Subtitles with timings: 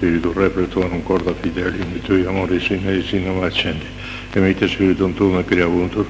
[0.00, 0.50] Spiritu Re,
[0.88, 3.84] non Corda Fidelium, i Tui amori sine e mi accendi.
[4.32, 6.06] Emite Spiritum Tuum e crea vuntur.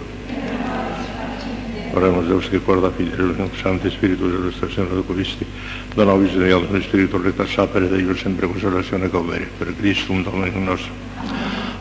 [1.92, 5.45] Oremus Deus che Corda fidelio, Fidelium, Santi Spiritu dello Stazione Docovisti,
[5.92, 10.12] da nobis di Alto spirito Reta Sapere, da Io sempre consolazione e covere, per Cristo
[10.12, 10.93] un Dominum nostro.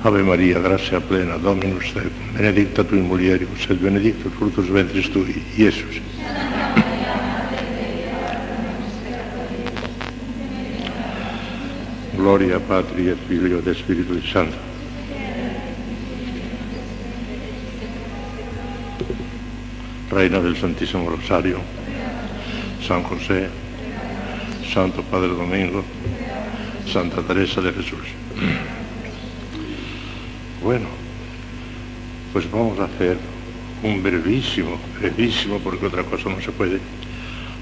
[0.02, 5.44] Ave Maria, grazia plena, Dominus Tecum, benedicta tu Tui mulieribus, et benedictus frutto ventris Tui,
[5.58, 6.02] Iesus.
[6.26, 6.59] Amen.
[12.20, 14.58] Gloria Patri et Filio et Spiritus Santo.
[20.12, 21.62] Reina del Santísimo Rosario,
[22.86, 23.48] San José,
[24.74, 25.86] Santo Padre Domingo,
[26.92, 28.10] Santa Teresa de Jesús.
[30.62, 30.90] Bueno,
[32.34, 33.18] pues vamos a hacer
[33.82, 36.82] un brevísimo, brevísimo, porque otra cosa no se puede,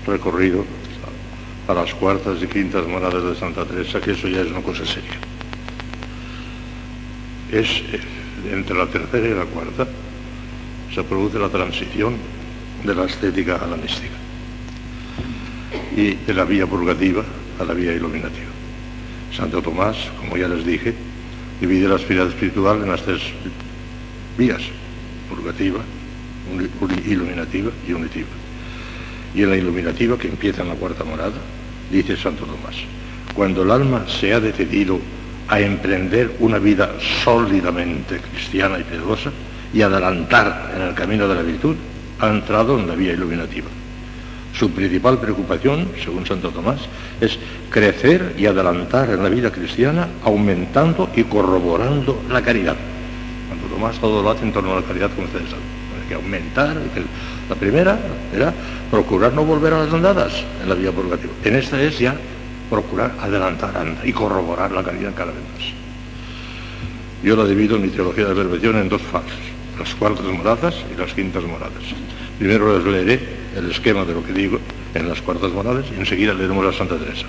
[0.08, 0.66] recorrido
[1.68, 4.86] a las cuartas y quintas moradas de Santa Teresa, que eso ya es una cosa
[4.86, 5.18] seria.
[7.52, 8.00] Es eh,
[8.52, 9.88] entre la tercera y la cuarta
[10.94, 12.16] se produce la transición
[12.84, 14.16] de la estética a la mística
[15.96, 17.24] y de la vía purgativa
[17.60, 18.48] a la vía iluminativa.
[19.36, 20.94] Santo Tomás, como ya les dije,
[21.60, 23.22] divide la esfera espiritual en las tres
[24.38, 24.62] vías,
[25.30, 25.80] purgativa,
[27.06, 28.47] iluminativa y unitiva.
[29.38, 31.36] Y en la iluminativa, que empieza en la cuarta morada,
[31.92, 32.76] dice Santo Tomás,
[33.36, 35.00] cuando el alma se ha decidido
[35.48, 39.32] a emprender una vida sólidamente cristiana y piadosa
[39.72, 41.76] y adelantar en el camino de la virtud,
[42.20, 43.68] ha entrado en la vía iluminativa.
[44.58, 46.80] Su principal preocupación, según Santo Tomás,
[47.22, 47.38] es
[47.70, 52.76] crecer y adelantar en la vida cristiana, aumentando y corroborando la caridad.
[53.50, 55.77] Santo Tomás todo lo hace en torno a la caridad, como ustedes saben.
[56.08, 56.78] Que aumentar.
[57.50, 58.00] La primera
[58.34, 58.54] era
[58.90, 61.34] procurar no volver a las andadas en la vía purgativa.
[61.44, 62.16] En esta es ya
[62.70, 65.68] procurar adelantar y corroborar la caridad cada vez más.
[67.24, 69.34] Yo la divido en mi teología de perfección en dos fases,
[69.80, 71.84] las cuartas moradas y las quintas moradas.
[72.38, 73.20] Primero les leeré
[73.56, 74.60] el esquema de lo que digo
[74.94, 77.26] en las cuartas moradas y enseguida leeremos a Santa Teresa.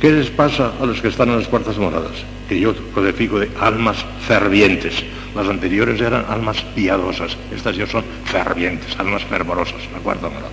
[0.00, 2.12] ¿Qué les pasa a los que están en las cuartas moradas?
[2.48, 5.04] Que yo codifico de almas fervientes.
[5.38, 10.50] Las anteriores eran almas piadosas, estas ya son fervientes, almas fervorosas, la cuarta morada.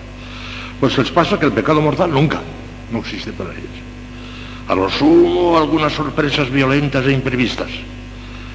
[0.80, 2.40] Pues les pasa que el pecado mortal nunca,
[2.92, 3.66] no existe para ellos.
[4.68, 7.70] A lo sumo algunas sorpresas violentas e imprevistas.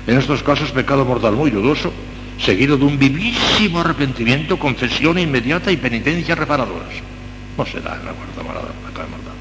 [0.07, 1.93] En estos casos pecado mortal muy dudoso,
[2.39, 6.95] seguido de un vivísimo arrepentimiento, confesión inmediata y penitencia reparadoras.
[7.59, 9.35] No se da en la cuarta morada, pecado mortal.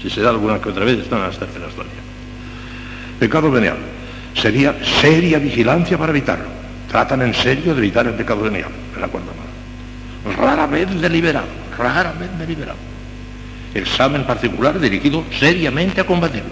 [0.00, 2.02] Si se da alguna que otra vez, están en las terceras todavía.
[3.18, 3.78] Pecado venial.
[4.34, 6.46] Sería seria vigilancia para evitarlo.
[6.88, 10.36] Tratan en serio de evitar el pecado venial, en la cuarta morada.
[10.36, 11.46] Rara vez deliberado,
[11.76, 12.78] rara vez deliberado.
[13.74, 16.50] Examen particular dirigido seriamente a combatirlo.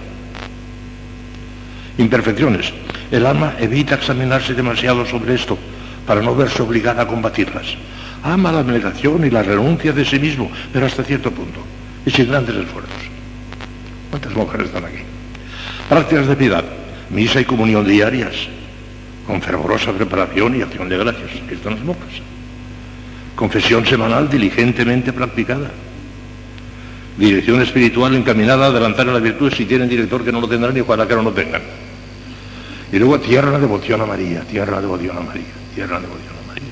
[1.97, 2.73] Imperfecciones.
[3.11, 5.57] El alma evita examinarse demasiado sobre esto
[6.07, 7.75] para no verse obligada a combatirlas.
[8.23, 11.59] Ama la abnegación y la renuncia de sí mismo, pero hasta cierto punto,
[12.05, 12.93] y sin grandes esfuerzos.
[14.09, 15.03] ¿Cuántas mujeres están aquí?
[15.87, 16.63] Prácticas de piedad,
[17.09, 18.35] misa y comunión diarias,
[19.25, 21.29] con fervorosa preparación y acción de gracias.
[21.45, 22.09] Aquí están las monjas.
[23.35, 25.71] Confesión semanal diligentemente practicada.
[27.17, 30.75] Dirección espiritual encaminada a adelantar a la virtud si tienen director que no lo tendrán
[30.75, 31.61] y ojalá que no lo tengan.
[32.91, 35.43] Y luego tierra devoción a María, tierra devoción a María,
[35.75, 36.69] tierra devoción a María.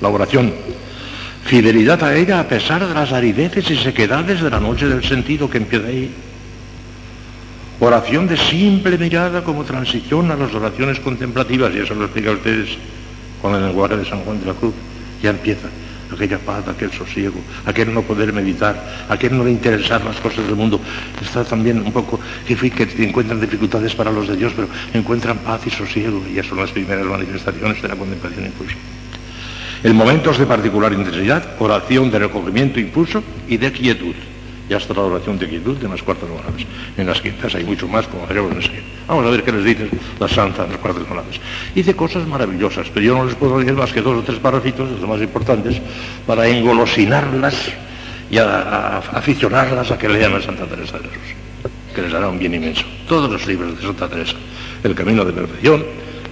[0.00, 0.52] La oración,
[1.44, 5.50] fidelidad a ella a pesar de las arideces y sequedades de la noche del sentido
[5.50, 6.10] que empieza ahí.
[7.84, 12.34] Oración de simple mirada como transición a las oraciones contemplativas, y eso lo explica a
[12.34, 12.78] ustedes
[13.42, 14.72] con el lenguaje de San Juan de la Cruz.
[15.20, 15.66] Ya empieza
[16.08, 20.80] aquella paz, aquel sosiego, aquel no poder meditar, aquel no interesar las cosas del mundo.
[21.20, 22.54] Está también un poco que,
[23.02, 26.70] encuentran dificultades para los de Dios, pero encuentran paz y sosiego, y ya son las
[26.70, 28.76] primeras manifestaciones de la contemplación impulso.
[29.82, 34.14] En momentos de particular intensidad, oración de recogimiento impulso y de quietud.
[34.72, 36.62] Ya está la oración de quietud en las cuartas moradas.
[36.96, 38.80] En las quintas hay mucho más, como veremos enseguida.
[39.06, 39.86] Vamos a ver qué les dice
[40.18, 41.38] la santa en las cuartas moradas.
[41.74, 44.90] Dice cosas maravillosas, pero yo no les puedo decir más que dos o tres párrafitos,
[44.90, 45.76] los más importantes,
[46.26, 47.54] para engolosinarlas
[48.30, 51.36] y aficionarlas a que lean a Santa Teresa de Jesús,
[51.94, 52.84] que les hará un bien inmenso.
[53.06, 54.36] Todos los libros de Santa Teresa,
[54.82, 55.84] El Camino de Perfección,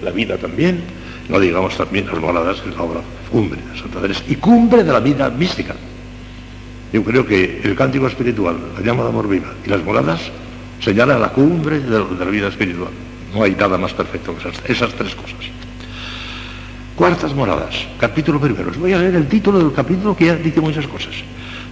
[0.02, 0.82] La Vida también,
[1.28, 3.00] no digamos también las moradas, que es la obra
[3.30, 5.74] cumbre de Santa Teresa, y cumbre de la vida mística.
[6.92, 10.20] Yo creo que el cántico espiritual, la llama de amor viva y las moradas
[10.80, 12.90] señalan la cumbre de, la vida espiritual.
[13.34, 15.38] No hay nada más perfecto que esas, tres cosas.
[16.96, 18.70] Cuartas moradas, capítulo primero.
[18.70, 21.14] Os voy a leer el título del capítulo que ya dice muchas cosas.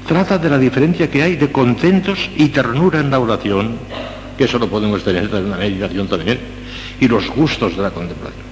[0.06, 3.76] Trata de la diferencia que hay de contentos y ternura en la oración
[4.38, 6.38] que eso lo podemos tener en una meditación también,
[7.00, 8.47] y los gustos de la contemplación.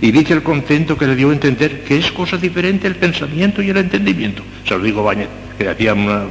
[0.00, 3.62] Y dice el contento que le dio a entender que es cosa diferente el pensamiento
[3.62, 4.42] y el entendimiento.
[4.66, 5.28] Se lo digo Bañez,
[5.58, 6.24] que hacía una,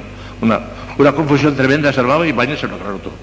[0.97, 3.13] una, confusión tremenda, salvaba y Bañez se lo aclaró todo.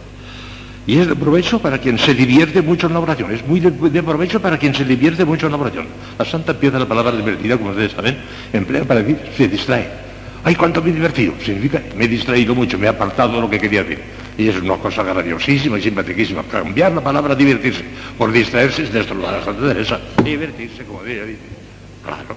[0.87, 3.31] Y es de provecho para quien se divierte mucho en la oración.
[3.31, 5.87] Es muy de, provecho para quien se divierte mucho en la oración.
[6.19, 8.17] La santa empieza la palabra divertida, como ustedes saben,
[8.53, 9.87] emplea para decir, se distrae.
[10.45, 11.35] Ay, cuánto me he divertido.
[11.45, 14.01] Significa, me he distraído mucho, me he apartado de lo que quería decir.
[14.39, 16.43] Y es una cosa graciosísima y simpaticísima.
[16.45, 17.85] Cambiar la palabra divertirse
[18.17, 20.01] por distraerse es destrozar a Santa Teresa.
[20.25, 21.41] Divertirse, como ella dice.
[22.03, 22.37] Claro.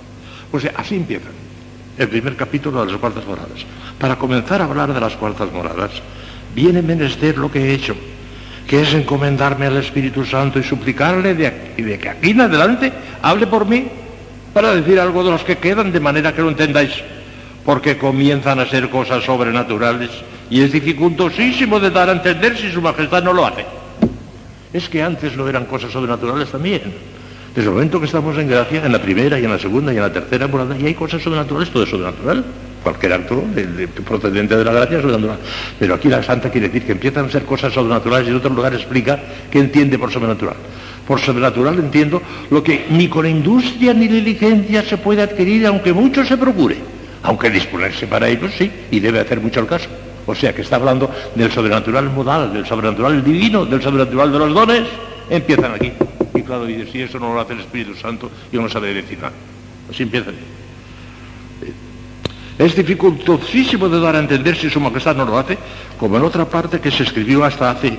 [0.51, 1.29] Pues así empieza
[2.03, 3.65] el primer capítulo de las cuartas moradas.
[3.99, 5.91] Para comenzar a hablar de las cuartas moradas,
[6.55, 7.95] viene menester lo que he hecho
[8.71, 12.89] que es encomendarme al Espíritu Santo y suplicarle de, de que aquí en adelante
[13.21, 13.85] hable por mí
[14.53, 16.93] para decir algo de los que quedan de manera que lo entendáis,
[17.65, 20.09] porque comienzan a ser cosas sobrenaturales
[20.49, 23.65] y es dificultosísimo de dar a entender si su majestad no lo hace.
[24.71, 26.93] Es que antes no eran cosas sobrenaturales también.
[27.55, 29.97] Desde el momento que estamos en gracia, en la primera y en la segunda y
[29.97, 32.45] en la tercera morada, y hay cosas sobrenaturales, todo es sobrenatural
[32.81, 33.43] cualquier acto
[34.05, 35.37] procedente de la gracia es sobrenatural.
[35.79, 38.53] Pero aquí la santa quiere decir que empiezan a ser cosas sobrenaturales y en otro
[38.53, 39.19] lugar explica
[39.49, 40.55] que entiende por sobrenatural.
[41.07, 46.25] Por sobrenatural entiendo lo que ni con industria ni diligencia se puede adquirir, aunque mucho
[46.25, 46.77] se procure.
[47.23, 49.87] Aunque disponerse para ello sí, y debe hacer mucho el caso.
[50.25, 54.53] O sea que está hablando del sobrenatural modal, del sobrenatural divino, del sobrenatural de los
[54.53, 54.83] dones,
[55.29, 55.91] empiezan aquí.
[56.69, 59.33] Y si eso no lo hace el Espíritu Santo, yo no sabe decir nada.
[59.89, 60.31] Así empieza.
[62.59, 65.57] Es dificultosísimo de dar a entender si su majestad no lo hace,
[65.97, 67.97] como en otra parte que se escribió hasta hace,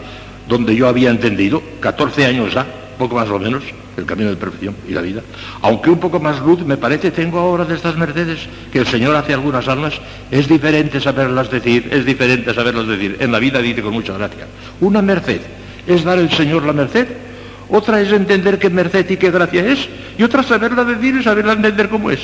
[0.48, 2.66] donde yo había entendido, 14 años ya,
[2.98, 3.62] poco más o menos,
[3.96, 5.22] el camino de perfección y la vida.
[5.62, 8.40] Aunque un poco más luz me parece tengo ahora de estas mercedes
[8.70, 9.94] que el Señor hace algunas almas,
[10.30, 13.16] es diferente saberlas decir, es diferente saberlas decir.
[13.20, 14.46] En la vida dice con mucha gracia.
[14.80, 15.40] Una merced
[15.86, 17.08] es dar el Señor la merced,
[17.72, 21.54] otra es entender qué merced y qué gracia es, y otra saberla decir y saberla
[21.54, 22.20] entender cómo es.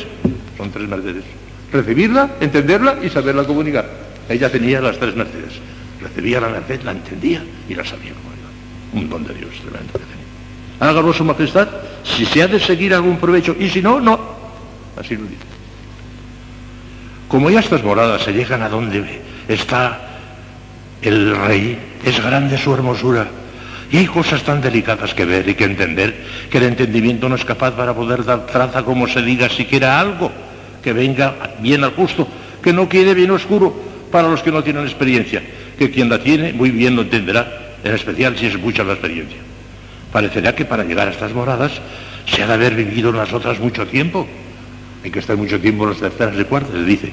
[0.56, 1.24] Son tres mercedes
[1.72, 3.88] recibirla, entenderla y saberla comunicar.
[4.28, 5.54] Ella tenía las tres mercedes.
[6.00, 8.48] Recibía la merced, la entendía y la sabía comunicar.
[8.92, 10.26] Un don de Dios tremendo que tenía.
[10.80, 11.68] Hágalo su majestad
[12.04, 14.18] si se ha de seguir algún provecho y si no, no.
[14.96, 15.36] Así lo dice.
[17.26, 20.00] Como ya estas moradas se llegan a donde está
[21.02, 23.28] el rey, es grande su hermosura.
[23.90, 26.14] Y hay cosas tan delicadas que ver y que entender
[26.50, 30.30] que el entendimiento no es capaz para poder dar traza como se diga siquiera algo
[30.82, 32.28] que venga bien al justo,
[32.62, 33.74] que no quede bien oscuro
[34.12, 35.42] para los que no tienen experiencia,
[35.78, 39.38] que quien la tiene muy bien lo entenderá, en especial si es mucha la experiencia.
[40.12, 41.72] Parecerá que para llegar a estas moradas
[42.26, 44.26] se ha de haber vivido en las otras mucho tiempo.
[45.02, 47.12] Hay que estar mucho tiempo en las terceras y cuartas, dice.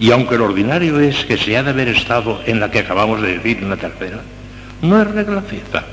[0.00, 3.20] Y aunque lo ordinario es que se ha de haber estado en la que acabamos
[3.20, 4.20] de decir, en la tercera,
[4.82, 5.84] no es regla fiesta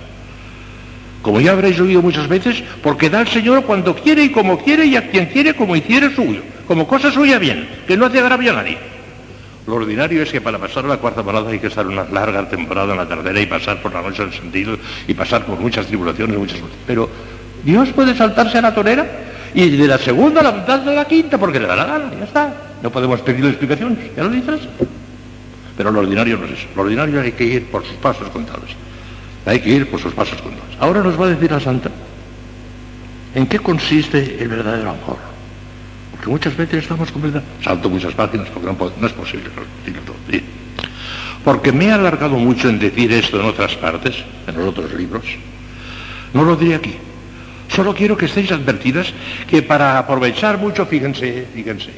[1.26, 4.86] como ya habréis oído muchas veces, porque da al Señor cuando quiere y como quiere
[4.86, 8.52] y a quien quiere como hiciere suyo, como cosa suya bien, que no hace agravio
[8.52, 8.78] a nadie.
[9.66, 12.92] Lo ordinario es que para pasar la cuarta parada hay que estar una larga temporada
[12.92, 14.78] en la tercera y pasar por la noche del sentido
[15.08, 17.10] y pasar por muchas tribulaciones, muchas Pero
[17.64, 19.08] Dios puede saltarse a la torera
[19.56, 22.12] y de la segunda a la mitad de la quinta porque le da la gana,
[22.20, 22.54] ya está.
[22.84, 24.60] No podemos pedirle explicaciones, ya lo dices.
[25.76, 26.68] Pero lo ordinario no es eso.
[26.76, 28.85] Lo ordinario hay que ir por sus pasos contados.
[29.46, 30.76] Hay que ir por sus pasos contados.
[30.80, 31.92] Ahora nos va a decir la Santa
[33.36, 35.18] en qué consiste el verdadero amor.
[36.12, 37.64] Porque muchas veces estamos completamente...
[37.64, 40.16] Salto muchas páginas porque no, es posible todo.
[41.44, 44.16] Porque me he alargado mucho en decir esto en otras partes,
[44.48, 45.26] en los otros libros.
[46.34, 46.96] No lo diré aquí.
[47.70, 49.14] Solo quiero que estéis advertidas
[49.48, 51.92] que para aprovechar mucho, fíjense, fíjense,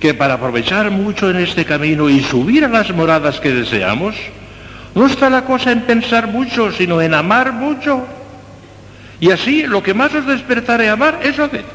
[0.00, 4.14] que para aprovechar mucho en este camino y subir a las moradas que deseamos,
[4.96, 8.06] no está la cosa en pensar mucho, sino en amar mucho.
[9.20, 11.66] Y así lo que más os despertaré a amar, eso haced.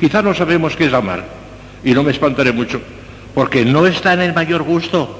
[0.00, 1.24] Quizá no sabemos qué es amar,
[1.84, 2.80] y no me espantaré mucho,
[3.34, 5.16] porque no está en el mayor gusto,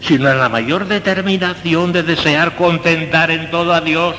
[0.00, 4.16] sino en la mayor determinación de desear contentar en todo a Dios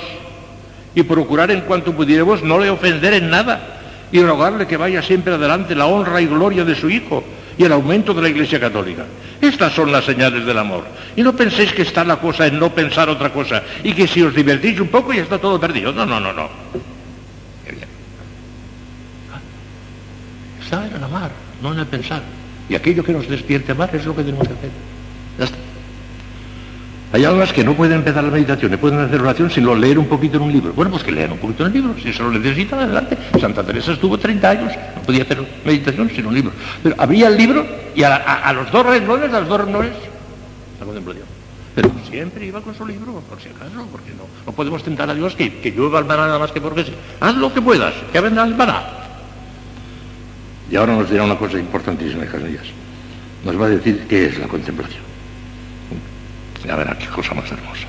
[0.95, 5.33] y procurar en cuanto pudiéramos no le ofender en nada y rogarle que vaya siempre
[5.33, 7.25] adelante la honra y gloria de su Hijo
[7.57, 9.05] y el aumento de la Iglesia Católica.
[9.41, 10.85] Estas son las señales del amor.
[11.15, 14.21] Y no penséis que está la cosa en no pensar otra cosa y que si
[14.21, 15.91] os divertís un poco ya está todo perdido.
[15.91, 16.49] No, no, no, no.
[20.63, 21.31] Está en amar,
[21.61, 22.21] no en el pensar.
[22.69, 24.69] Y aquello que nos despierte amar es lo que tenemos que hacer.
[27.13, 30.05] Hay almas que no pueden empezar la meditación, no pueden hacer oración sin leer un
[30.05, 30.71] poquito en un libro.
[30.71, 33.17] Bueno, pues que lean un poquito en el libro, si se lo necesitan, adelante.
[33.39, 36.53] Santa Teresa estuvo 30 años, no podía hacer meditación sin un libro.
[36.81, 39.91] Pero había el libro y a, los dos renglones, a los dos renglones,
[40.79, 41.25] la contemplación.
[41.75, 45.13] Pero siempre iba con su libro, por si acaso, porque no, no podemos tentar a
[45.13, 46.93] Dios que, que llueva el maná nada más que porque sí.
[47.19, 48.83] Haz lo que puedas, que vendrá el maná.
[50.69, 52.63] Y ahora nos dirá una cosa importantísima, hijas mías.
[53.43, 55.10] Nos va a decir qué es la contemplación.
[56.65, 57.87] Ya verá qué cosa más hermosa.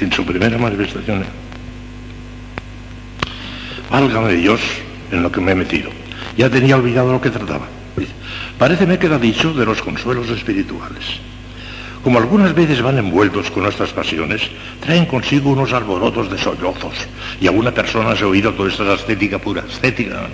[0.00, 1.24] En su primera manifestación,
[3.90, 4.60] válgame Dios
[5.10, 5.90] en lo que me he metido.
[6.36, 7.66] Ya tenía olvidado lo que trataba.
[8.58, 11.20] Pareceme queda dicho de los consuelos espirituales.
[12.08, 14.40] Como algunas veces van envueltos con nuestras pasiones,
[14.80, 16.94] traen consigo unos alborotos de sollozos.
[17.38, 20.26] Y algunas personas he oído toda esta estética pura, estética.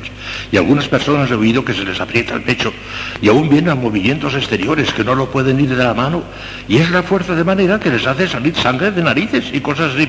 [0.53, 2.73] Y algunas personas he oído que se les aprieta el pecho.
[3.21, 6.23] Y aún vienen movimientos exteriores que no lo pueden ir de la mano.
[6.69, 9.97] Y es la fuerza de manera que les hace salir sangre de narices y cosas
[9.97, 10.09] así.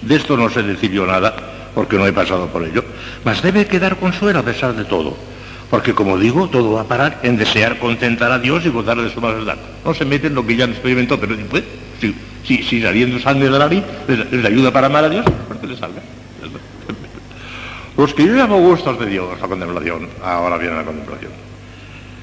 [0.00, 1.36] De esto no se decidió nada,
[1.74, 2.82] porque no he pasado por ello.
[3.22, 5.14] Mas debe quedar consuelo a pesar de todo
[5.70, 9.08] porque como digo, todo va a parar en desear contentar a Dios y gozar de
[9.08, 9.56] su majestad.
[9.84, 11.36] No se mete en lo que ya no experimentó, pero
[12.00, 15.60] si, si, si saliendo sangre de la nariz les, ayuda para amar a Dios, pues
[15.60, 16.02] que le salga.
[17.96, 21.30] Los que yo llamo gustos de Dios, la contemplación, ahora viene la contemplación,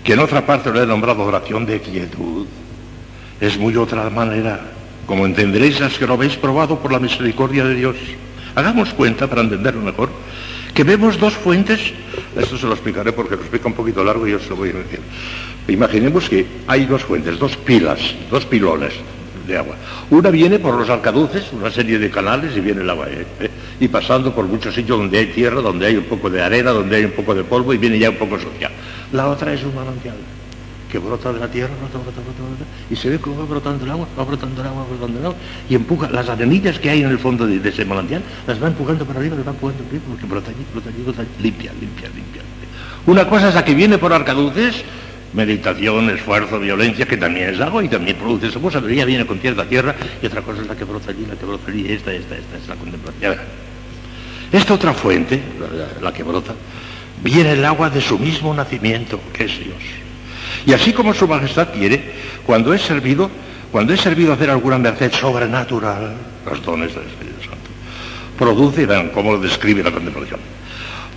[0.04, 2.48] que en otra parte lo he nombrado oración de quietud,
[3.39, 4.60] es muy otra manera,
[5.06, 7.96] como entenderéis las que lo habéis probado por la misericordia de Dios.
[8.56, 10.10] Hagamos cuenta, para entenderlo mejor,
[10.77, 11.91] que vemos dos fuentes,
[12.38, 14.69] esto se lo explicaré porque lo explica un poquito largo y yo se lo voy
[14.69, 15.00] a decir.
[15.67, 18.93] Imaginemos que hay dos fuentes, dos pilas, dos pilones
[19.48, 19.75] de agua.
[20.12, 23.07] Una viene por los arcaduces, una serie de canales y viene el agua.
[23.10, 23.25] ¿eh?
[23.39, 23.50] ¿eh?
[23.79, 26.98] Y pasando por muchos sitios donde hay tierra, donde hay un poco de arena, donde
[26.98, 28.69] hay un poco de polvo y viene ya un poco sucia.
[29.13, 30.17] La otra es un manantial
[30.89, 33.91] que brota de la tierra, brota, brota, brota, y se ve cómo va brotando el
[33.91, 35.38] agua, va brotando el agua, va brotando el agua,
[35.70, 39.06] y empuja las arenillas que hay en el fondo de, ese manantial, las va empujando
[39.06, 41.72] para arriba, las va empujando para arriba, porque brota allí, brota allí, brota allí, limpia,
[41.79, 42.41] limpia, limpia.
[43.06, 44.84] Una cosa es la que viene por arcaduces,
[45.34, 49.25] meditación, esfuerzo, violencia, que también es agua y también produce esa cosa, pero ya viene
[49.25, 51.86] con tierra, tierra, y otra cosa es la que brota allí, la que brota allí,
[51.91, 53.36] esta, esta, esta, es la contemplación.
[54.51, 55.41] Esta otra fuente,
[56.01, 56.53] la que brota,
[57.22, 60.07] viene el agua de su mismo nacimiento, que es Dios.
[60.68, 62.12] Y así como su majestad quiere,
[62.46, 63.32] cuando es servido,
[63.72, 66.14] cuando es servido hacer alguna merced sobrenatural,
[66.46, 67.70] los dones del Espíritu Santo,
[68.38, 70.42] produce, vean cómo lo describe la contemplación,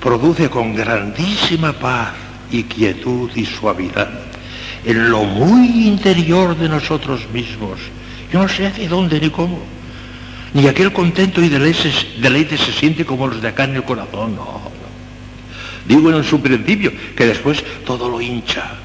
[0.00, 2.12] produce con grandísima paz
[2.52, 4.08] y quietud y suavidad
[4.84, 7.80] en lo muy interior de nosotros mismos.
[8.32, 9.58] Yo no sé hacia dónde ni cómo.
[10.54, 14.36] Ni aquel contento y deleite, deleite se siente como los de acá en el corazón.
[14.36, 14.70] No, no.
[15.86, 18.78] Digo en su principio que después todo lo hincha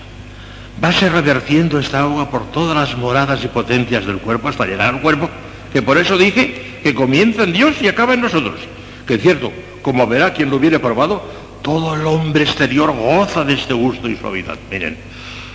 [0.79, 5.01] Vase revertiendo esta agua por todas las moradas y potencias del cuerpo hasta llegar al
[5.01, 5.29] cuerpo,
[5.71, 8.59] que por eso dije que comienza en Dios y acaba en nosotros.
[9.07, 9.51] Que es cierto,
[9.81, 11.23] como verá quien lo hubiere probado,
[11.61, 14.57] todo el hombre exterior goza de este gusto y suavidad.
[14.69, 14.97] Miren,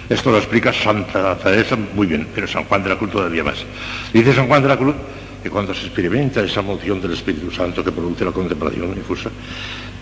[0.08, 3.64] esto lo explica Santa Teresa muy bien, pero San Juan de la Cruz todavía más.
[4.12, 4.94] Dice San Juan de la Cruz
[5.42, 9.30] que cuando se experimenta esa moción del Espíritu Santo que produce la contemplación difusa,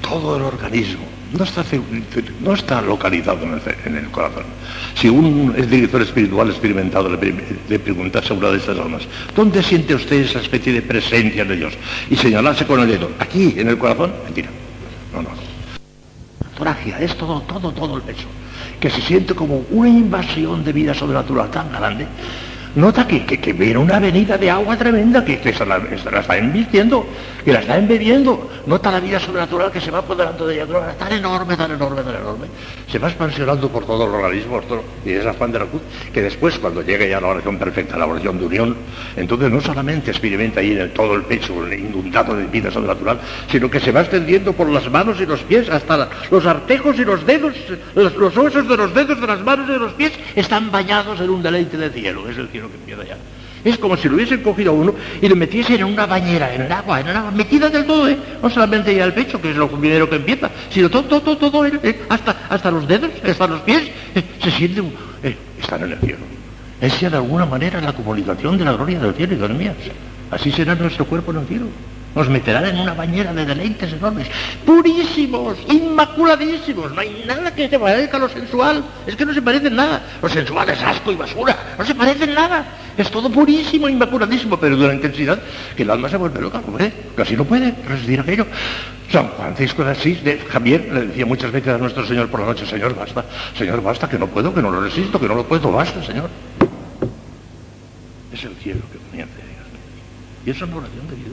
[0.00, 1.62] todo el organismo no está,
[2.40, 3.40] no está localizado
[3.84, 4.44] en el, corazón.
[4.94, 7.34] Si un director espiritual experimentado le,
[7.68, 9.02] le preguntase a una de estas almas,
[9.36, 11.74] ¿dónde siente usted esa especie de presencia de Dios?
[12.08, 14.48] Y señalase con el dedo, aquí, en el corazón, mentira.
[15.12, 15.28] No, no.
[16.56, 18.26] Toragia, es todo, todo, todo el pecho.
[18.80, 22.06] Que se siente como una invasión de vida sobrenatural tan grande
[22.78, 27.06] nota que, que, viene una avenida de agua tremenda que, se la, está invirtiendo,
[27.44, 28.48] que la está embebiendo.
[28.66, 30.66] Nota la vida sobrenatural que se va apoderando de ella,
[30.98, 32.46] tan enorme, tan enorme, tan enorme.
[32.90, 34.60] Se va expansionando por todo el organismo,
[35.04, 35.82] y es Juan de la Cruz,
[36.12, 38.76] que después, cuando llegue ya la oración perfecta, la oración de unión,
[39.16, 43.18] entonces no solamente experimenta ahí en todo el pecho inundado de vida sobrenatural,
[43.50, 47.04] sino que se va extendiendo por las manos y los pies, hasta los artejos y
[47.04, 47.54] los dedos,
[47.94, 51.20] los, los osos de los dedos de las manos y de los pies están bañados
[51.20, 52.28] en un deleite de cielo.
[52.28, 53.16] Es el que empieza ya.
[53.64, 56.62] Es como si lo hubiesen cogido a uno y lo metiesen en una bañera, en
[56.62, 58.16] el agua, en el agua, metida del todo, ¿eh?
[58.42, 61.50] No solamente ya el pecho, que es lo primero que empieza, sino todo, todo, todo,
[61.50, 62.00] todo ¿eh?
[62.08, 64.22] hasta, hasta los dedos, hasta los pies, ¿eh?
[64.42, 64.82] se siente,
[65.22, 66.18] eh, están en el cielo.
[66.80, 69.74] Es ya de alguna manera la comunicación de la gloria del cielo, y mías.
[70.30, 71.66] Así será nuestro cuerpo en el cielo.
[72.14, 74.26] Nos meterán en una bañera de deleites enormes,
[74.64, 76.92] purísimos, inmaculadísimos.
[76.92, 78.82] No hay nada que se parezca a lo sensual.
[79.06, 80.02] Es que no se parecen nada.
[80.20, 81.56] Lo sensual es asco y basura.
[81.78, 82.64] No se parecen nada.
[82.96, 85.38] Es todo purísimo, inmaculadísimo, pero de una intensidad
[85.76, 86.60] que el alma se vuelve loca.
[86.60, 88.46] Puede, casi no puede resistir aquello.
[89.12, 92.46] San Francisco de Asís, de Javier, le decía muchas veces a nuestro Señor por la
[92.46, 93.24] noche, Señor, basta,
[93.56, 96.28] Señor, basta, que no puedo, que no lo resisto, que no lo puedo, basta, Señor.
[98.32, 99.34] Es el cielo que comienza.
[100.44, 101.32] Y eso es una oración de Dios.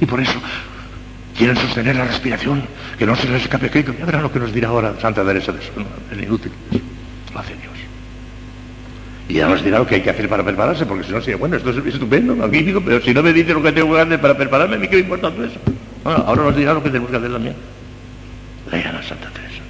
[0.00, 0.40] Y por eso
[1.36, 2.62] quieren sostener la respiración,
[2.98, 5.52] que no se les escape, que ya verán lo que nos dirá ahora Santa Teresa
[5.52, 5.72] de eso,
[6.10, 6.52] el inútil,
[7.32, 7.72] lo hace Dios.
[9.28, 11.36] Y ya nos dirá lo que hay que hacer para prepararse, porque si no sería,
[11.36, 14.20] bueno, esto es estupendo, magnífico, pero si no me dice lo que tengo que hacer
[14.20, 15.60] para prepararme, ¿a mí qué me importa todo eso?
[16.02, 17.54] Bueno, ahora nos dirá lo que tenemos que hacer también.
[18.72, 19.62] Lean a Santa Teresa.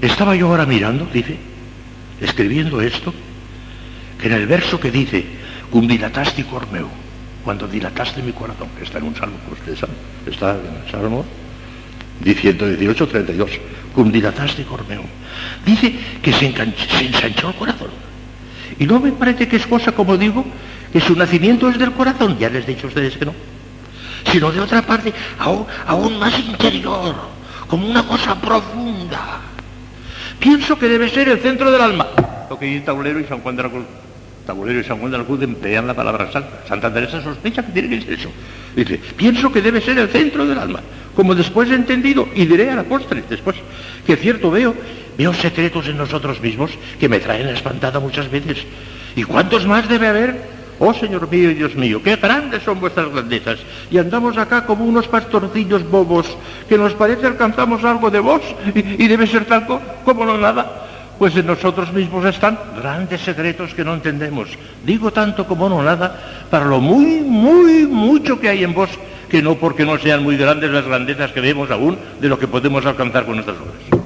[0.00, 1.36] Estaba yo ahora mirando, dice,
[2.20, 3.12] escribiendo esto,
[4.20, 5.26] que en el verso que dice,
[5.70, 6.88] cum dilataste cor meu,
[7.44, 9.96] cuando dilataste mi corazón, que está en un salmo que ustedes saben,
[10.26, 11.24] está en el salmo
[12.22, 13.50] 118, 32,
[13.94, 15.02] cum dilataste cor meu.
[15.64, 17.90] Dice que se, se ensanchó el corazón.
[18.78, 20.44] Y no me parece que es cosa, como digo,
[20.92, 23.34] que su nacimiento es del corazón, ya les he dicho a ustedes que no,
[24.30, 27.14] sino de otra parte, aún, aún más interior,
[27.66, 29.40] como una cosa profunda.
[30.38, 32.06] Pienso que debe ser el centro del alma.
[32.48, 33.84] Lo que dice Taulero y San Juan de la Cruz.
[34.46, 36.62] Taulero y San Juan de la Cruz emplean la palabra santa.
[36.66, 38.30] Santa Teresa sospecha que tiene que ser eso.
[38.74, 40.80] Dice, pienso que debe ser el centro del alma.
[41.14, 43.56] Como después he entendido, y diré a la postre, después,
[44.06, 44.74] que cierto veo,
[45.16, 48.58] veo secretos en nosotros mismos que me traen espantada muchas veces.
[49.14, 50.62] ¿Y cuántos más debe haber?
[50.78, 53.60] Oh Señor mío y Dios mío, qué grandes son vuestras grandezas.
[53.90, 56.26] Y andamos acá como unos pastorcillos bobos,
[56.68, 58.42] que nos parece alcanzamos algo de vos
[58.74, 59.66] y, debe ser tal
[60.04, 60.88] como no nada.
[61.18, 64.48] Pues en nosotros mismos están grandes secretos que no entendemos.
[64.84, 68.90] Digo tanto como no nada para lo muy, muy, mucho que hay en vos,
[69.28, 72.48] que no porque no sean muy grandes las grandezas que vemos aún de lo que
[72.48, 74.02] podemos alcanzar con nuestras obras.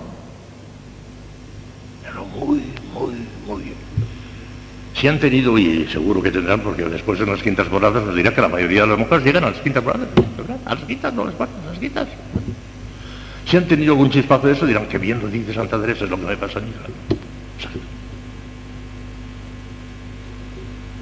[4.94, 8.34] Si han tenido, y seguro que tendrán, porque después en las quintas moradas nos dirá
[8.34, 10.08] que la mayoría de las mujeres llegan a las quintas moradas,
[10.38, 10.56] ¿verdad?
[10.64, 12.08] A las quintas, no las a las quintas.
[13.46, 16.10] Si han tenido algún chispazo de eso, dirán, que bien lo dice Santa Teresa, es
[16.10, 16.72] lo que me pasa a mí.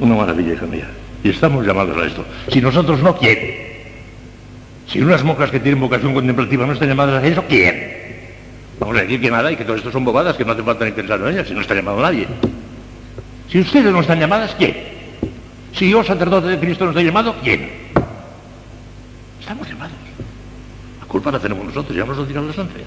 [0.01, 0.89] Una maravilla, hija mía.
[1.23, 2.25] Y estamos llamados a esto.
[2.49, 3.39] Si nosotros no, ¿quién?
[4.89, 7.95] Si unas monjas que tienen vocación contemplativa no están llamadas a eso, ¿quién?
[8.79, 10.85] Vamos a decir que nada y que todo esto son bobadas, que no hace falta
[10.85, 12.27] ni pensar en ellas, si no está llamado nadie.
[13.51, 14.77] Si ustedes no están llamadas, ¿quién?
[15.73, 17.71] Si yo, sacerdote de Cristo, no estoy llamado, ¿quién?
[19.41, 20.04] Estamos llamados.
[21.15, 22.83] Culpa la tenemos nosotros, ya nos lo dirán las once.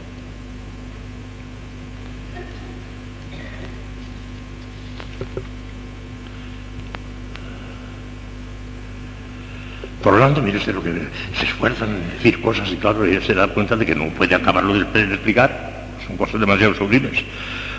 [10.04, 10.92] Por lo tanto, mire usted lo que
[11.40, 14.36] se esfuerzan en decir cosas y claro, ella se da cuenta de que no puede
[14.36, 15.86] acabarlo de explicar.
[16.06, 17.24] Son cosas demasiado sublimes.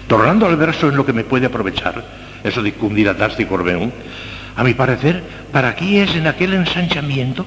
[0.07, 2.03] Tornando al verso en lo que me puede aprovechar,
[2.43, 3.91] eso de y corbeum,
[4.57, 7.45] a mi parecer, para aquí es en aquel ensanchamiento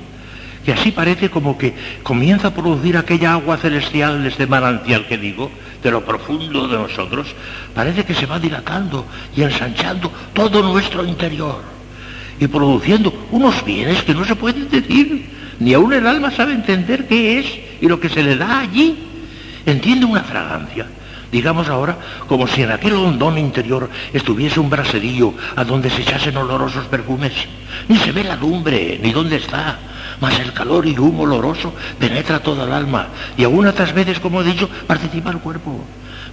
[0.65, 5.51] que así parece como que comienza a producir aquella agua celestial, este manantial que digo,
[5.81, 7.27] de lo profundo de nosotros,
[7.73, 11.61] parece que se va dilatando y ensanchando todo nuestro interior.
[12.39, 17.07] Y produciendo unos bienes que no se pueden decir, ni aún el alma sabe entender
[17.07, 17.45] qué es
[17.81, 18.97] y lo que se le da allí.
[19.65, 20.87] Entiende una fragancia,
[21.31, 21.97] digamos ahora,
[22.27, 27.33] como si en aquel hondón interior estuviese un braserillo a donde se echasen olorosos perfumes.
[27.87, 29.77] Ni se ve la lumbre, ni dónde está,
[30.21, 34.41] mas el calor y humo oloroso penetra toda el alma y aún otras veces, como
[34.41, 35.83] he dicho, participa el cuerpo.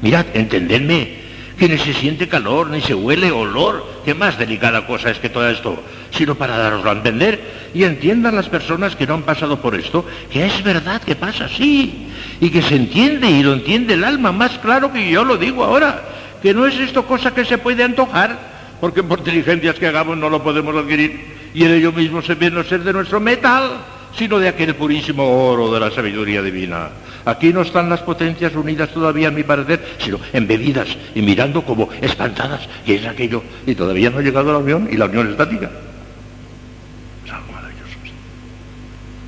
[0.03, 1.27] Mirad, entendedme,
[1.59, 4.03] que ni se siente calor, ni se huele olor.
[4.05, 5.83] ¿Qué más delicada cosa es que todo esto?
[6.13, 7.41] Sino para daroslo a entender
[7.75, 11.47] y entiendan las personas que no han pasado por esto, que es verdad que pasa
[11.47, 12.09] así,
[12.41, 15.65] y que se entiende y lo entiende el alma más claro que yo lo digo
[15.65, 16.03] ahora,
[16.43, 18.39] que no es esto cosa que se puede antojar,
[18.81, 22.51] porque por inteligencias que hagamos no lo podemos adquirir, y en ello mismo se ve
[22.51, 23.79] no ser de nuestro metal,
[24.17, 26.89] sino de aquel purísimo oro de la sabiduría divina.
[27.25, 31.89] Aquí no están las potencias unidas todavía, a mi parecer, sino embebidas y mirando como
[32.01, 35.31] espantadas, que es aquello, y todavía no ha llegado a la unión, y la unión
[35.31, 35.71] estática.
[37.25, 37.99] Es algo maravilloso.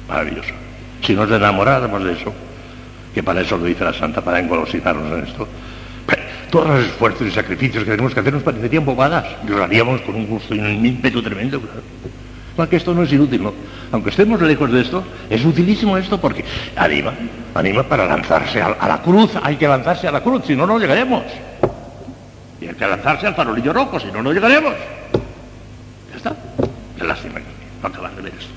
[0.09, 0.55] Maravilloso.
[1.03, 2.33] Si nos enamoráramos de eso,
[3.15, 5.47] que para eso lo dice la Santa, para engolosinarnos en esto,
[6.51, 10.01] todos los esfuerzos y sacrificios que tenemos que hacer nos parecerían bobadas, y lo haríamos
[10.03, 11.81] con un gusto y un ímpetu tremendo, claro
[12.69, 13.55] que esto no es inútil, ¿no?
[13.93, 16.45] Aunque estemos lejos de esto, es utilísimo esto porque
[16.77, 17.13] anima,
[17.55, 20.79] anima para lanzarse a, la cruz, hay que lanzarse a la cruz, si no, no
[20.79, 21.25] llegaremos.
[22.61, 24.75] Y hay que lanzarse al farolillo rojo, si no, no llegaremos.
[26.11, 26.37] Ya está.
[26.99, 27.47] Qué lástima que
[27.83, 28.53] no acabar de ver esto.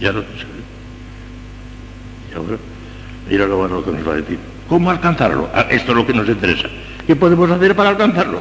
[0.00, 0.46] Ya lo dicho.
[2.30, 2.56] Y ahora,
[3.28, 4.38] mira lo bueno que nos va a decir.
[4.68, 5.48] ¿Cómo alcanzarlo?
[5.54, 6.68] Ah, esto es lo que nos interesa.
[7.06, 8.40] ¿Qué podemos hacer para alcanzarlo?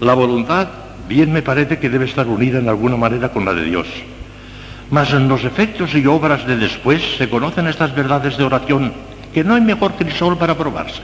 [0.00, 0.68] La voluntad,
[1.08, 3.86] bien me parece que debe estar unida en alguna manera con la de Dios.
[4.90, 8.92] Mas en los efectos y obras de después se conocen estas verdades de oración,
[9.32, 11.00] que no hay mejor crisol para probarse.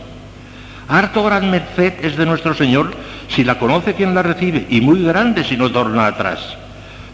[0.89, 2.93] Harto gran merced es de nuestro Señor
[3.29, 6.57] si la conoce quien la recibe, y muy grande si no torna atrás.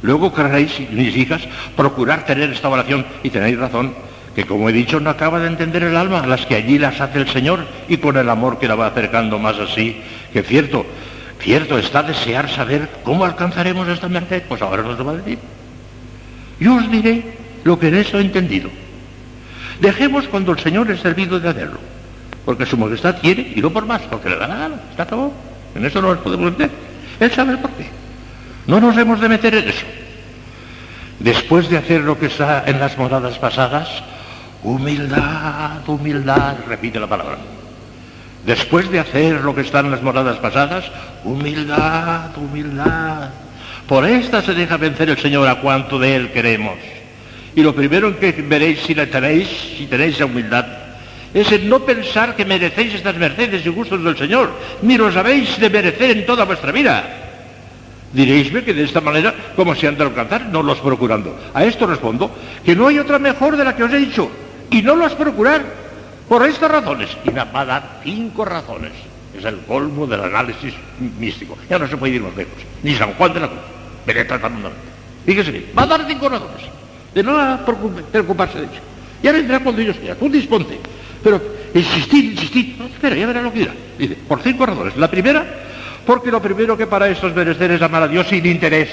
[0.03, 1.43] Luego querréis, mis hijas,
[1.77, 3.95] procurar tener esta oración, y tenéis razón,
[4.35, 7.21] que como he dicho no acaba de entender el alma, las que allí las hace
[7.21, 10.85] el Señor, y con el amor que la va acercando más así, que cierto,
[11.39, 15.39] cierto está desear saber cómo alcanzaremos esta merced, pues ahora nos lo va a decir.
[16.59, 17.23] Yo os diré
[17.65, 18.71] lo que en eso he entendido.
[19.81, 21.79] Dejemos cuando el Señor es servido de hacerlo,
[22.45, 25.33] porque su majestad quiere y no por más, porque le da la gana, está todo.
[25.75, 26.71] En eso no nos podemos meter.
[27.21, 28.02] Él sabe por qué.
[28.67, 29.87] No nos hemos de meter en eso.
[31.19, 33.89] Después de hacer lo que está en las moradas pasadas,
[34.63, 37.39] humildad, humildad, repite la palabra.
[38.45, 40.85] Después de hacer lo que está en las moradas pasadas,
[41.25, 43.31] humildad, humildad.
[43.87, 46.75] Por esta se deja vencer el Señor a cuanto de Él queremos.
[47.55, 50.67] Y lo primero que veréis si la tenéis, si tenéis esa humildad,
[51.35, 55.59] es el no pensar que merecéis estas mercedes y gustos del Señor, ni los habéis
[55.59, 57.22] de merecer en toda vuestra vida.
[58.13, 61.39] Diréisme que de esta manera, como se han de alcanzar, no los procurando.
[61.55, 62.31] A esto respondo
[62.65, 64.31] que no hay otra mejor de la que os he dicho,
[64.71, 65.63] y no los procurar
[66.29, 67.09] por estas razones.
[67.25, 68.93] Y me va a dar cinco razones.
[69.37, 70.75] Es el colmo del análisis
[71.19, 71.57] místico.
[71.71, 72.55] Ya no se puede ir más lejos.
[72.83, 73.61] Ni San Juan de la Cruz.
[74.05, 74.63] Penetra tan
[75.25, 76.63] Fíjese bien, va a dar cinco razones.
[77.15, 77.61] De no
[78.11, 78.81] preocuparse de ello.
[79.23, 80.19] Ya vendrá cuando ellos quieran.
[80.19, 80.79] Tú disponte.
[81.23, 81.41] Pero
[81.75, 82.77] insistir, insistir.
[82.93, 83.75] Espera, ya verá lo que dirá.
[83.99, 84.97] Dice, por cinco razones.
[84.97, 85.47] La primera,
[86.07, 88.89] porque lo primero que para estos merecer es amar a Dios sin interés.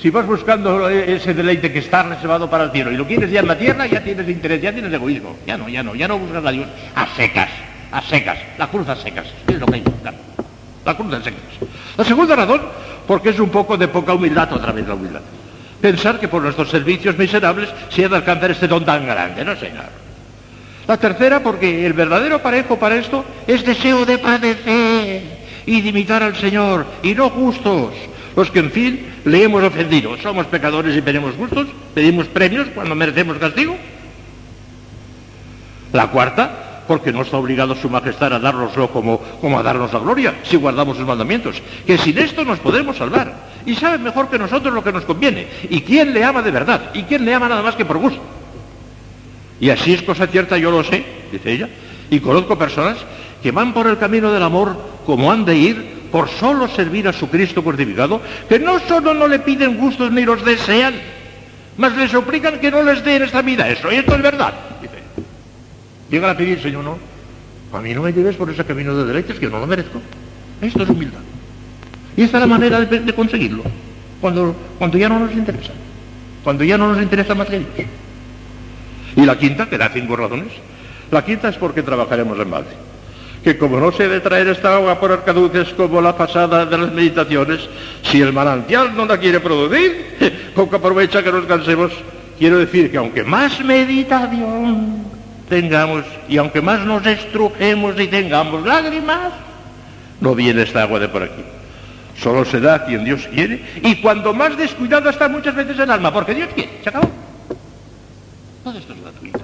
[0.00, 3.38] Si vas buscando ese deleite que está reservado para el cielo y lo quieres ya
[3.38, 5.36] en la tierra, ya tienes interés, ya tienes egoísmo.
[5.46, 7.48] Ya no, ya no, ya no buscas a Dios a secas,
[7.92, 9.26] a secas, la cruz a secas.
[9.46, 10.14] Es lo que hay que buscar.
[10.84, 11.40] La cruz a secas.
[11.96, 12.62] La segunda razón,
[13.06, 15.20] porque es un poco de poca humildad, otra vez la humildad.
[15.80, 19.54] Pensar que por nuestros servicios miserables se ha de alcanzar este don tan grande, no
[19.54, 19.84] señor.
[20.88, 26.22] La tercera, porque el verdadero parejo para esto es deseo de padecer y de imitar
[26.22, 27.94] al Señor, y no justos,
[28.36, 30.16] los que en fin le hemos ofendido.
[30.18, 33.76] Somos pecadores y tenemos gustos, pedimos premios cuando merecemos castigo.
[35.92, 39.98] La cuarta, porque no está obligado su majestad a dárnoslo como, como a darnos la
[39.98, 43.52] gloria, si guardamos sus mandamientos, que sin esto nos podemos salvar.
[43.66, 45.46] Y sabe mejor que nosotros lo que nos conviene.
[45.68, 46.90] ¿Y quién le ama de verdad?
[46.94, 48.20] ¿Y quién le ama nada más que por gusto?
[49.60, 51.68] Y así es cosa cierta, yo lo sé, dice ella,
[52.10, 52.96] y conozco personas
[53.42, 57.12] que van por el camino del amor como han de ir por solo servir a
[57.12, 60.94] su Cristo crucificado, que no solo no le piden gustos ni los desean,
[61.78, 63.68] mas les suplican que no les den esta vida.
[63.68, 64.52] Eso, y esto es verdad.
[66.10, 66.98] Llega a pedir, Señor, no,
[67.72, 70.00] a mí no me lleves por ese camino de derechos que no lo merezco.
[70.60, 71.20] Esto es humildad.
[72.14, 73.62] Y esta es la manera de, conseguirlo,
[74.20, 75.72] cuando, cuando ya no nos interesa,
[76.44, 77.70] cuando ya no nos interesa más que Dios.
[79.16, 80.48] Y la quinta, que da cinco razones,
[81.10, 82.81] la quinta es porque trabajaremos en balde
[83.42, 86.92] que como no se debe traer esta agua por arcaduces como la pasada de las
[86.92, 87.60] meditaciones,
[88.02, 91.92] si el manantial no la quiere producir, poco aprovecha que nos cansemos.
[92.38, 95.04] Quiero decir que aunque más meditación
[95.48, 99.32] tengamos y aunque más nos estrujemos y tengamos lágrimas,
[100.20, 101.42] no viene esta agua de por aquí.
[102.20, 106.12] Solo se da quien Dios quiere y cuando más descuidado está muchas veces el alma,
[106.12, 106.70] porque Dios quiere.
[106.82, 107.10] Se acabó.
[108.62, 109.40] Todo esto es gratuito.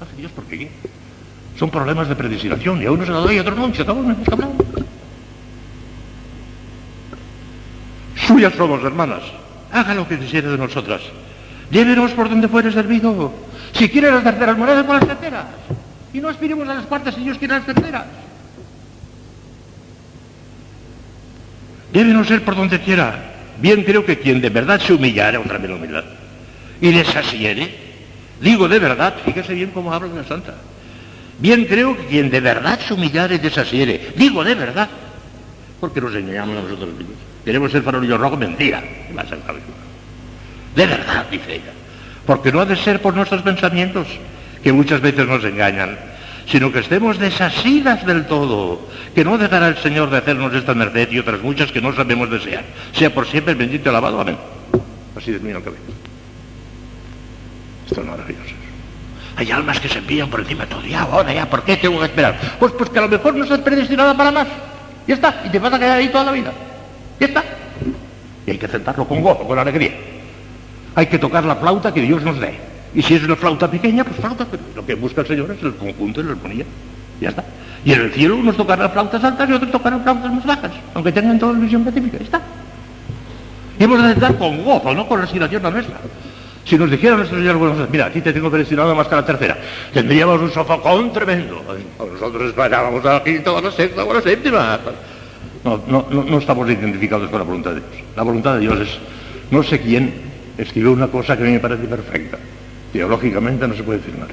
[0.00, 0.72] Hace Dios porque quiere.
[1.64, 3.80] Son problemas de predestinación y a uno se lo doy y a otro no, se
[3.80, 4.52] acabó, hemos hablado.
[8.16, 9.22] Suyas somos, hermanas.
[9.72, 11.00] Haga lo que quisiera de nosotras.
[11.70, 13.32] Llévenos por donde fuere servido.
[13.72, 15.46] Si quiere las terceras monedas, por las terceras.
[16.12, 18.04] Y no aspiremos a las cuartas si Dios quiere las terceras.
[21.94, 23.36] Llévenos ser por donde quiera.
[23.58, 26.04] Bien creo que quien de verdad se humillare, otra vez la humildad,
[26.82, 27.74] y desasiere,
[28.38, 30.56] digo de verdad, fíjese bien cómo habla la santa,
[31.38, 34.88] Bien creo que quien de verdad se humillare y desasiere, digo de verdad,
[35.80, 37.16] porque nos engañamos a nosotros mismos.
[37.44, 38.82] Queremos ser farolillo rojo, mentira.
[40.74, 41.72] De verdad, dice ella.
[42.26, 44.06] Porque no ha de ser por nuestros pensamientos,
[44.62, 45.98] que muchas veces nos engañan,
[46.46, 51.10] sino que estemos desasidas del todo, que no dejará el Señor de hacernos esta merced
[51.10, 52.64] y otras muchas que no sabemos desear.
[52.92, 54.20] Sea por siempre bendito y alabado.
[54.20, 54.38] Amén.
[55.16, 55.82] Así termina el cabello.
[57.86, 58.63] Esto es maravilloso.
[59.36, 60.82] Hay almas que se envían por encima todo.
[60.82, 62.38] Ya, ahora ya, ¿por qué tengo que esperar?
[62.58, 64.46] Pues, pues que a lo mejor no estás predestinada para más.
[65.06, 65.42] Ya está.
[65.44, 66.52] Y te vas a quedar ahí toda la vida.
[67.18, 67.44] Ya está.
[68.46, 69.92] Y hay que aceptarlo con gozo, con alegría.
[70.94, 72.54] Hay que tocar la flauta que Dios nos dé.
[72.94, 74.46] Y si es una flauta pequeña, pues flauta.
[74.76, 76.64] Lo que busca el Señor es el conjunto y la armonía.
[77.20, 77.44] Ya está.
[77.84, 81.12] Y en el cielo unos tocarán flautas altas y otros tocarán flautas más bajas, aunque
[81.12, 82.18] tengan toda la visión pacífica.
[82.18, 82.40] Ya está.
[83.78, 85.96] Y hemos de aceptar con gozo, no con resignación la nuestra.
[86.64, 89.26] Si nos dijeran nuestro Señor, bueno, mira, aquí te tengo predestinado más que a la
[89.26, 89.58] tercera,
[89.92, 91.62] tendríamos un sofocón tremendo.
[91.98, 94.80] Nosotros esperábamos a la quinta a la sexta a la séptima.
[95.62, 98.04] No, no, no, estamos identificados con la voluntad de Dios.
[98.16, 98.98] La voluntad de Dios es,
[99.50, 100.12] no sé quién
[100.56, 102.38] escribió una cosa que a mí me parece perfecta.
[102.92, 104.32] Teológicamente no se puede nada.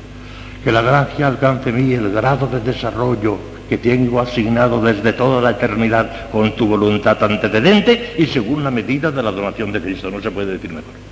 [0.64, 5.42] Que la gracia alcance en mí el grado de desarrollo que tengo asignado desde toda
[5.42, 10.12] la eternidad con tu voluntad antecedente y según la medida de la donación de Cristo.
[10.12, 11.11] No se puede decir mejor.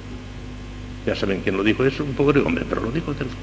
[1.09, 3.33] Ya saben quién lo dijo eso, un poco de hombre, pero lo dijo Terzo.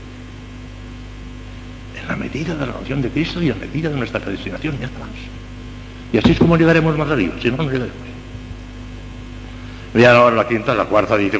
[2.01, 4.77] En la medida de la donación de Cristo y en la medida de nuestra predestinación
[4.81, 5.09] nada más.
[6.13, 8.16] Y así es como llegaremos más arriba, si no, no llegaremos.
[9.97, 11.39] Ya ahora la quinta, la cuarta dice,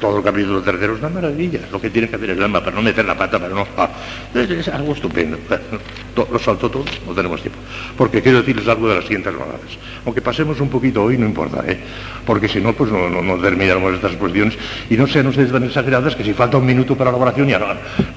[0.00, 2.74] todo el capítulo tercero es una maravilla, lo que tiene que hacer el alma para
[2.74, 3.66] no meter la pata, para no...
[3.76, 3.90] Ah,
[4.34, 5.38] es, algo estupendo.
[6.16, 7.60] Lo salto todo, no tenemos tiempo.
[7.96, 9.60] Porque quiero decirles algo de las siguientes moradas.
[10.04, 11.78] Aunque pasemos un poquito hoy, no importa, ¿eh?
[12.26, 14.58] Porque si no, pues no, no, terminaremos estas exposiciones
[14.90, 17.58] y no sean ustedes tan exageradas que si falta un minuto para la oración ya
[17.58, 17.66] no.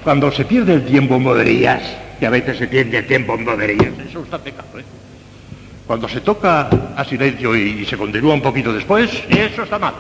[0.04, 1.84] Cuando se pierde el tiempo en boderías,
[2.20, 4.84] que a veces se pierde el tiempo en boderías, eso está pecado, ¿eh?
[5.92, 9.94] Cuando se toca a silencio y, se continúa un poquito después, eso está mal.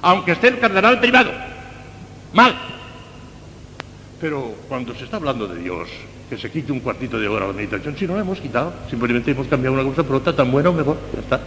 [0.00, 1.30] Aunque esté el cardenal privado.
[2.32, 2.54] Mal.
[4.18, 5.90] Pero cuando se está hablando de Dios,
[6.30, 9.32] que se quite un cuartito de hora la meditación, si no la hemos quitado, simplemente
[9.32, 11.40] hemos cambiado una cosa por otra, tan buena o mejor, ya está.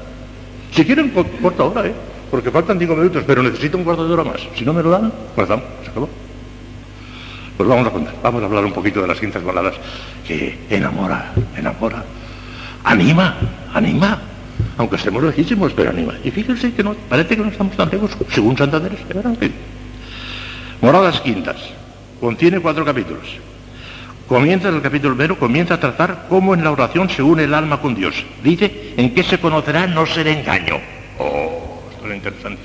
[0.69, 1.93] Si quieren, corta ahora, ¿eh?
[2.29, 4.47] Porque faltan cinco minutos, pero necesito un cuarto de hora más.
[4.55, 6.07] Si no me lo dan, pues damos, se acabó.
[7.57, 9.73] Pues vamos a contar, vamos a hablar un poquito de las quintas baladas
[10.27, 12.05] que enamora, enamora
[12.85, 13.35] anima,
[13.73, 14.21] anima.
[14.77, 16.13] Aunque estemos lejísimos, pero anima.
[16.23, 18.91] Y fíjense que no, parece que no estamos tan lejos, según Santander.
[20.81, 21.57] Moradas Quintas.
[22.19, 23.37] Contiene cuatro capítulos.
[24.27, 27.79] Comienza el capítulo primero, comienza a tratar cómo en la oración se une el alma
[27.79, 28.15] con Dios.
[28.43, 30.79] Dice, en qué se conocerá no ser engaño.
[31.19, 32.61] Oh, esto es interesante.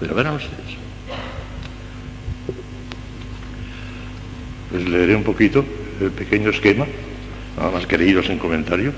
[0.00, 0.76] Pero verán ustedes.
[4.72, 5.64] Les leeré un poquito
[6.00, 6.86] el pequeño esquema,
[7.58, 8.92] nada más queridos en comentario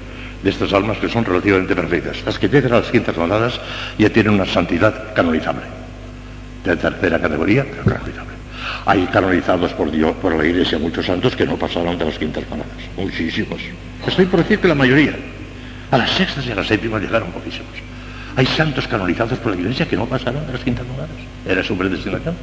[0.45, 2.23] de estas almas que son relativamente perfectas.
[2.27, 3.59] Las que llegan a las quintas monadas
[3.99, 5.63] ya tienen una santidad canonizable,
[6.63, 8.35] de tercera categoría, pero canonizable.
[8.85, 12.45] Hay canonizados por Dios, por la Iglesia, muchos santos que no pasaron de las quintas
[12.51, 13.59] monadas, muchísimos.
[14.07, 15.17] Estoy por decir que la mayoría.
[15.91, 17.73] A las sextas y a las séptimas llegaron poquísimos.
[18.37, 21.17] Hay santos canonizados por la Iglesia que no pasaron de las quintas monadas.
[21.49, 22.35] Era su predestinación.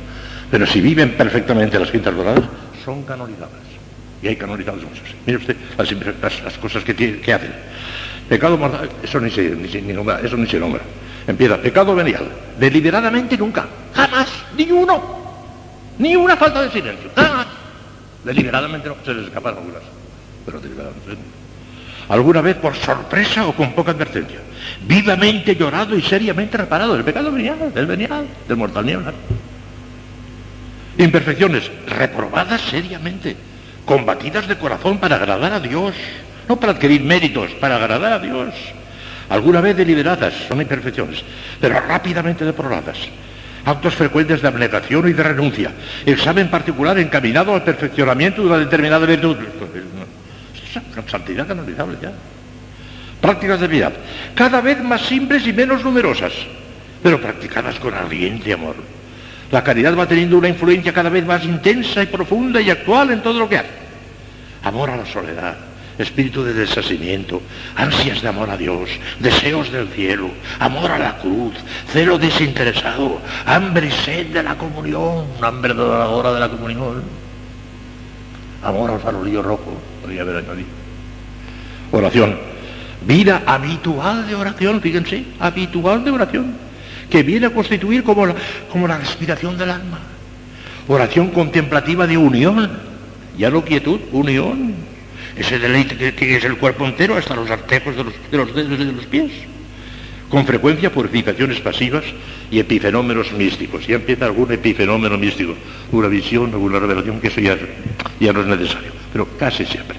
[0.50, 2.46] Pero si viven perfectamente las quintas monadas,
[2.84, 3.81] son canonizadas.
[4.22, 5.04] Y hay canonizados muchos.
[5.26, 5.56] Mire usted
[6.22, 7.54] las, cosas que, hacen.
[8.30, 10.82] Pecado mortal, eso ni se, ni, nombra, eso ni se nombra.
[11.28, 12.30] Empieza, pecado venial.
[12.60, 13.66] Deliberadamente nunca.
[13.94, 14.30] Jamás.
[14.56, 15.22] Ni uno.
[15.98, 17.10] Ni una falta de silencio.
[17.16, 17.48] Jamás.
[18.24, 18.96] Deliberadamente no.
[19.04, 19.82] Se les escapan algunas.
[20.46, 21.18] Pero deliberadamente
[22.10, 24.40] Alguna vez por sorpresa o con poca advertencia.
[24.86, 26.96] Vivamente llorado y seriamente reparado.
[26.96, 29.14] El pecado venial, del venial, del mortal niebla.
[30.98, 33.36] Imperfecciones reprobadas seriamente
[33.86, 35.96] combatidas de corazón para agradar a Dios,
[36.48, 38.54] no para adquirir méritos, para agradar a Dios.
[39.30, 41.24] Alguna vez deliberadas, son imperfecciones,
[41.60, 42.98] pero rápidamente deploradas.
[43.63, 45.72] Actos frecuentes de abnegación y de renuncia.
[46.06, 49.38] Examen particular encaminado al perfeccionamiento de una determinada virtud.
[51.08, 52.12] Santidad canonizable ya.
[53.22, 53.94] Prácticas de piedad.
[54.34, 56.34] Cada vez más simples y menos numerosas,
[57.04, 58.76] pero practicadas con ardiente amor.
[59.52, 63.22] La caridad va teniendo una influencia cada vez más intensa y profunda y actual en
[63.22, 63.82] todo lo que hace.
[64.64, 65.58] Amor a la soledad,
[65.98, 67.42] espíritu de desasimiento,
[67.76, 71.54] ansias de amor a Dios, deseos del cielo, amor a la cruz,
[71.92, 77.04] celo desinteresado, hambre y sed de la comunión, hambre de la hora de la comunión,
[78.64, 80.70] amor al farolillo rojo, podría haber añadido.
[81.92, 82.38] Oración,
[83.06, 86.71] vida habitual de oración, fíjense, habitual de oración
[87.12, 88.36] que viene a constituir como la,
[88.71, 90.00] como la respiración del alma.
[90.88, 92.80] Oración contemplativa de unión,
[93.38, 94.74] ya no quietud, unión.
[95.36, 98.80] Ese deleite que, es el cuerpo entero hasta los artejos de los, de los dedos
[98.80, 99.32] y de los pies.
[100.30, 102.06] Con frecuencia purificaciones pasivas
[102.50, 103.86] y epifenómenos místicos.
[103.86, 105.56] Ya empieza algún epifenómeno místico,
[105.91, 107.58] una visión, alguna revelación, que eso ya,
[108.19, 109.97] ya no es necesario, pero casi siempre.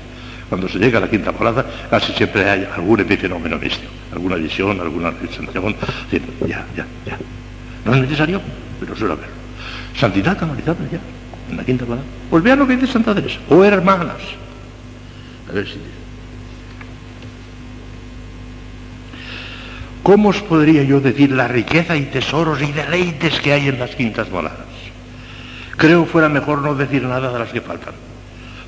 [0.53, 4.79] Cuando se llega a la quinta palabra, casi siempre hay algún epifenómeno místico, alguna visión,
[4.79, 5.75] alguna sensación.
[6.47, 7.19] Ya, ya, ya.
[7.87, 8.39] No es necesario,
[8.79, 9.29] pero suele haber.
[9.99, 11.01] Santidad canonizable ya,
[11.51, 12.05] en la quinta palabra.
[12.29, 13.41] Pues vean lo que dice Santa Teresa.
[13.49, 14.21] O hermanas.
[15.49, 15.79] A ver si
[20.03, 23.95] ¿Cómo os podría yo decir la riqueza y tesoros y deleites que hay en las
[23.95, 24.67] quintas moladas?
[25.79, 28.12] Creo fuera mejor no decir nada de las que faltan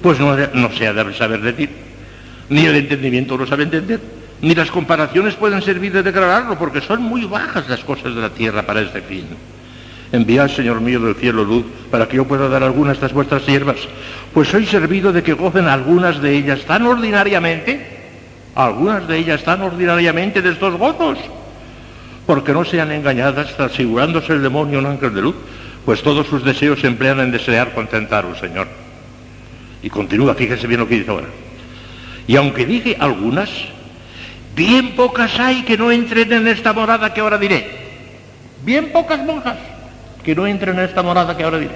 [0.04, 0.36] pues no,
[0.72, 1.70] se ha de saber decir,
[2.50, 3.98] ni el entendimiento lo sabe entender,
[4.42, 8.28] ni las comparaciones pueden servir de declararlo, porque son muy bajas las cosas de la
[8.28, 9.24] tierra para este fin.
[10.12, 13.44] Enviad, Señor mío, del cielo luz, para que yo pueda dar algunas de estas vuestras
[13.44, 13.78] siervas,
[14.34, 18.02] pues soy servido de que gocen algunas de ellas tan ordinariamente
[18.54, 21.18] Algunas de ellas están ordinariamente de estos gozos,
[22.26, 25.36] porque no sean engañadas, transfigurándose el demonio un ángel de luz,
[25.86, 28.83] pues todos sus deseos se emplean en desear contentar al Señor.
[29.84, 31.26] Y continúa, fíjese bien lo que dice ahora.
[32.26, 33.50] Y aunque dije algunas,
[34.56, 37.68] bien pocas hay que no entren en esta morada que ahora diré.
[38.64, 39.58] Bien pocas monjas
[40.24, 41.74] que no entren en esta morada que ahora diré.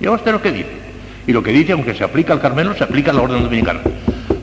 [0.00, 0.70] Y ahora usted lo que dice.
[1.28, 3.82] Y lo que dice, aunque se aplica al Carmelo, se aplica a la orden dominicana.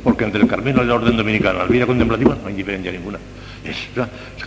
[0.01, 3.19] Porque entre el Carmelo y la orden dominicana, la vida contemplativa, no hay diferencia ninguna.
[3.65, 3.89] Es,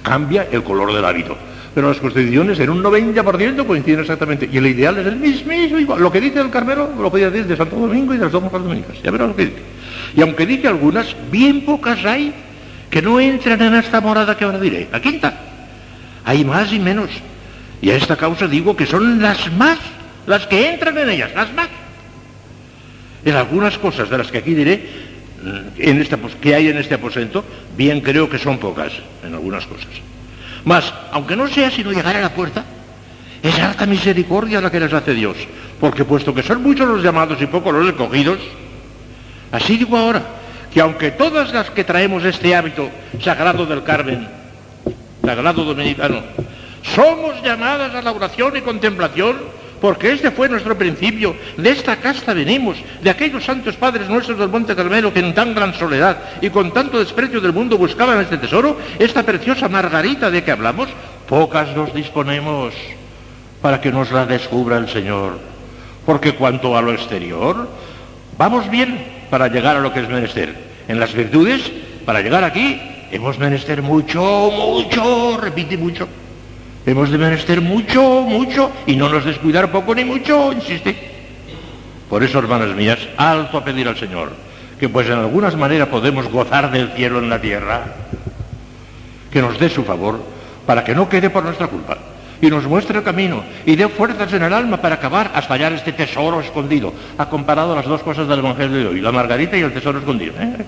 [0.01, 1.37] cambia el color del hábito.
[1.77, 4.49] Pero las constituciones en un 90% coinciden exactamente.
[4.51, 6.01] Y el ideal es el mismo, igual.
[6.01, 8.43] Lo que dice el Carmelo lo podía decir de Santo Domingo y de las dos
[8.43, 8.97] monjas dominicas.
[9.03, 9.59] Ya verás lo que dice.
[10.17, 12.33] Y aunque dice algunas, bien pocas hay
[12.89, 14.89] que no entran en esta morada que ahora diré.
[14.91, 15.39] La quinta.
[16.25, 17.11] Hay más y menos.
[17.83, 19.79] Y a esta causa digo que son las más
[20.27, 21.69] las que entran en ellas, las más.
[23.23, 24.83] En algunas cosas de las que aquí diré,
[25.77, 27.45] en este, que hay en este aposento,
[27.77, 29.89] bien creo que son pocas, en algunas cosas.
[30.67, 32.65] Mas, aunque no sea sino llegar a la puerta,
[33.41, 35.37] es alta misericordia la que les hace Dios,
[35.79, 38.41] porque puesto que son muchos los llamados y pocos los escogidos,
[39.53, 40.23] así digo ahora,
[40.75, 42.91] que aunque todas las que traemos este hábito
[43.23, 44.27] sagrado del Carmen,
[45.25, 46.25] sagrado dominicano,
[46.83, 49.37] somos llamadas a la oración y contemplación,
[49.81, 54.49] porque este fue nuestro principio, de esta casta venimos, de aquellos santos padres nuestros del
[54.49, 58.39] Monte Carmelo que en tan gran soledad y con tanto desprecio del mundo buscaban este
[58.39, 60.89] tesoro, esta preciosa margarita de que hablamos,
[61.29, 62.75] pocas nos disponemos
[63.61, 65.39] para que nos la descubra el Señor.
[66.05, 67.69] Porque cuanto a lo exterior,
[68.39, 70.55] vamos bien para llegar a lo que es menester.
[70.89, 71.63] En las virtudes,
[72.05, 76.09] para llegar aquí, hemos menester mucho, mucho, repite mucho.
[76.87, 80.97] Hemos de menester mucho, mucho, y no nos descuidar poco ni mucho, insiste.
[82.09, 84.31] Por eso, hermanas mías, alto a pedir al Señor,
[84.79, 87.83] que pues en algunas maneras podemos gozar del cielo en la tierra,
[89.33, 90.21] que nos dé su favor,
[90.65, 91.99] para que no quede por nuestra culpa,
[92.41, 95.73] y nos muestre el camino, y dé fuerzas en el alma para acabar hasta hallar
[95.73, 96.95] este tesoro escondido.
[97.19, 100.35] Ha comparado las dos cosas del Evangelio de hoy, la margarita y el tesoro escondido.
[100.39, 100.65] ¿eh?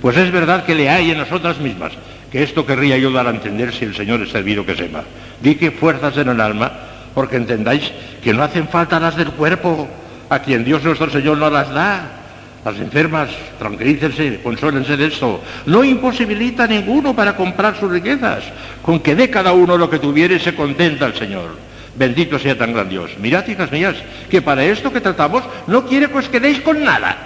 [0.00, 1.92] Pues es verdad que le hay en nosotras mismas,
[2.30, 5.02] que esto querría yo dar a entender si el Señor es servido que sepa.
[5.40, 6.70] Di que fuerzas en el alma,
[7.14, 7.90] porque entendáis
[8.22, 9.88] que no hacen falta las del cuerpo,
[10.28, 12.16] a quien Dios nuestro Señor no las da.
[12.64, 15.42] Las enfermas, tranquilícense, consuélense de esto.
[15.64, 18.44] No imposibilita a ninguno para comprar sus riquezas.
[18.82, 21.56] Con que dé cada uno lo que tuviere se contenta el Señor.
[21.96, 23.12] Bendito sea tan gran Dios.
[23.18, 23.96] Mirad, hijas mías,
[24.28, 27.16] que para esto que tratamos no quiere pues que deis con nada.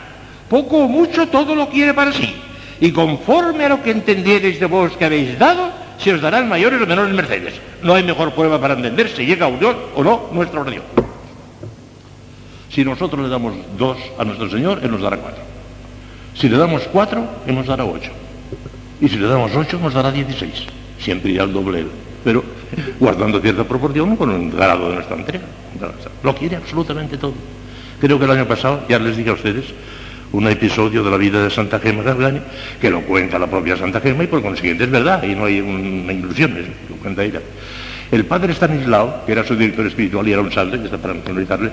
[0.49, 2.33] Poco o mucho todo lo quiere para sí
[2.81, 6.81] y conforme a lo que entendiereis de vos que habéis dado, se os darán mayores
[6.83, 7.55] o menores mercedes.
[7.83, 10.83] No hay mejor prueba para entender si llega a unión o no nuestra oración.
[12.71, 15.43] Si nosotros le damos dos a nuestro Señor, Él nos dará cuatro.
[16.35, 18.11] Si le damos cuatro, Él nos dará ocho.
[19.01, 20.67] Y si le damos ocho, nos dará dieciséis.
[20.99, 21.87] Siempre irá al doble
[22.25, 22.43] pero
[22.99, 25.45] guardando cierta proporción con el grado de nuestra entrega.
[26.23, 27.35] Lo quiere absolutamente todo.
[28.01, 29.67] Creo que el año pasado, ya les dije a ustedes,
[30.35, 32.40] un episodio de la vida de Santa Gema Gargani
[32.81, 35.61] que lo cuenta la propia Santa Gema y por consiguiente es verdad y no hay
[35.61, 36.57] una ilusión,
[36.90, 37.40] lo cuenta ella.
[38.11, 41.14] El padre Stanislao, que era su director espiritual y era un salve, que está para
[41.20, 41.70] canonizarle,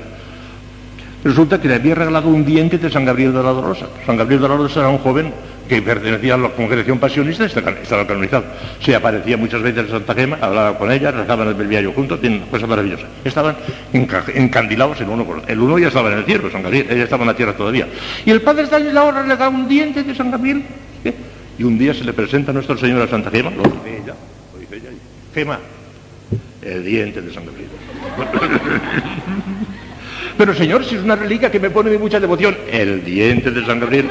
[1.24, 3.88] resulta que le había regalado un diente de San Gabriel de la Dolorosa.
[4.06, 5.34] San Gabriel de la Dolorosa era un joven
[5.68, 8.44] que pertenecía a la congregación pasionista, estaba canonizado.
[8.84, 12.42] Se aparecía muchas veces en Santa Gema, hablaba con ella, rezaban el belviario juntos, tienen
[12.42, 13.08] cosas maravillosas.
[13.24, 13.56] Estaban
[13.94, 15.44] encandilados el uno el otro.
[15.48, 17.88] El uno ya estaba en el cielo, San Gabriel, ella estaba en la tierra todavía.
[18.26, 20.64] Y el padre ahora le da un diente de San Gabriel.
[21.06, 21.14] ¿eh?
[21.58, 24.16] Y un día se le presenta a nuestro Señor a Santa Gema, lo dice ella,
[24.54, 24.90] lo dice ella,
[25.34, 25.60] Gema,
[26.62, 27.70] el diente de San Gabriel.
[30.38, 33.66] Pero Señor, si es una reliquia que me pone de mucha devoción, el diente de
[33.66, 34.10] San Gabriel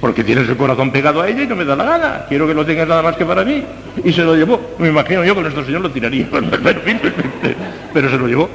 [0.00, 2.24] porque tienes el corazón pegado a ella y no me da la gana.
[2.28, 3.62] Quiero que lo tengas nada más que para mí.
[4.02, 4.74] Y se lo llevó.
[4.78, 6.26] Me imagino yo que nuestro Señor lo tiraría.
[7.92, 8.48] Pero se lo llevó.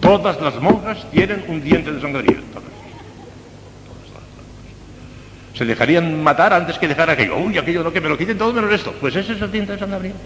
[0.00, 2.42] Todas las monjas tienen un diente de San Gabriel.
[5.54, 7.38] Se dejarían matar antes que dejar aquello.
[7.38, 8.92] Uy, aquello no, que me lo quiten todo menos esto.
[9.00, 10.16] Pues ese es el diente de San Gabriel.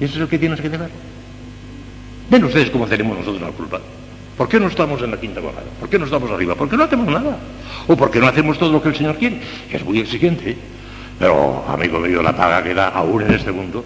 [0.00, 0.88] Y ese es el que tienes que dejar.
[2.30, 3.80] Ven ustedes cómo tenemos nosotros la culpa.
[4.38, 5.66] ¿Por qué no estamos en la quinta bajada?
[5.80, 6.54] ¿Por qué no estamos arriba?
[6.54, 7.36] ¿Por qué no hacemos nada?
[7.88, 9.40] ¿O por qué no hacemos todo lo que el Señor quiere?
[9.68, 10.56] Es muy exigente.
[11.18, 13.84] Pero, amigo mío, la paga que da aún en este mundo,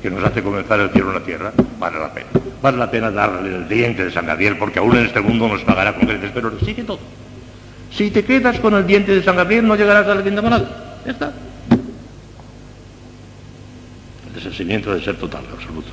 [0.00, 2.28] que nos hace comenzar el cielo en la tierra, vale la pena.
[2.62, 5.60] Vale la pena darle el diente de San Gabriel, porque aún en este mundo nos
[5.64, 6.98] pagará con creces, pero sigue todo.
[7.92, 10.96] Si te quedas con el diente de San Gabriel, no llegarás a la quinta bajada.
[11.04, 11.32] Ya está.
[14.28, 15.90] El desasimiento debe ser total, absoluto.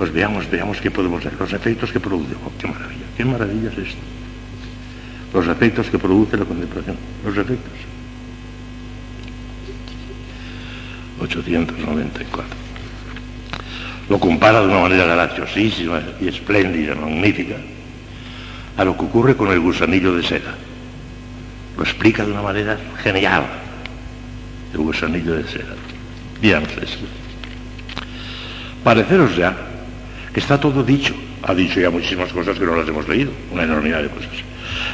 [0.00, 2.34] Pues veamos, veamos qué podemos hacer, los efectos que produce.
[2.42, 4.00] Oh, qué maravilla, qué maravilla es esto.
[5.34, 7.72] los efectos que produce la contemplación, los efectos.
[11.20, 12.44] 894.
[14.08, 17.56] Lo compara de una manera graciosísima y espléndida, magnífica,
[18.78, 20.54] a lo que ocurre con el gusanillo de seda.
[21.76, 23.44] Lo explica de una manera genial,
[24.72, 25.74] el gusanillo de seda.
[26.40, 26.62] Bien,
[28.82, 29.66] Pareceros ya
[30.32, 31.14] que está todo dicho.
[31.42, 34.30] Ha dicho ya muchísimas cosas que no las hemos leído, una enormidad de cosas.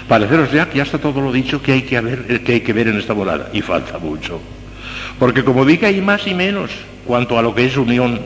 [0.09, 2.73] Pareceros ya que ya está todo lo dicho que hay que, ver, que hay que
[2.73, 3.51] ver en esta morada.
[3.53, 4.41] Y falta mucho.
[5.19, 6.71] Porque como que hay más y menos
[7.05, 8.21] cuanto a lo que es unión,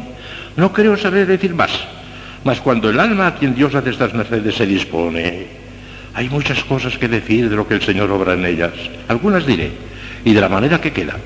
[0.57, 1.71] no creo saber decir más.
[2.45, 5.47] Mas cuando el alma a quien Dios hace estas mercedes se dispone,
[6.15, 8.73] hay muchas cosas que decir de lo que el Señor obra en ellas.
[9.09, 9.71] Algunas diré,
[10.25, 11.17] y de la manera que queda.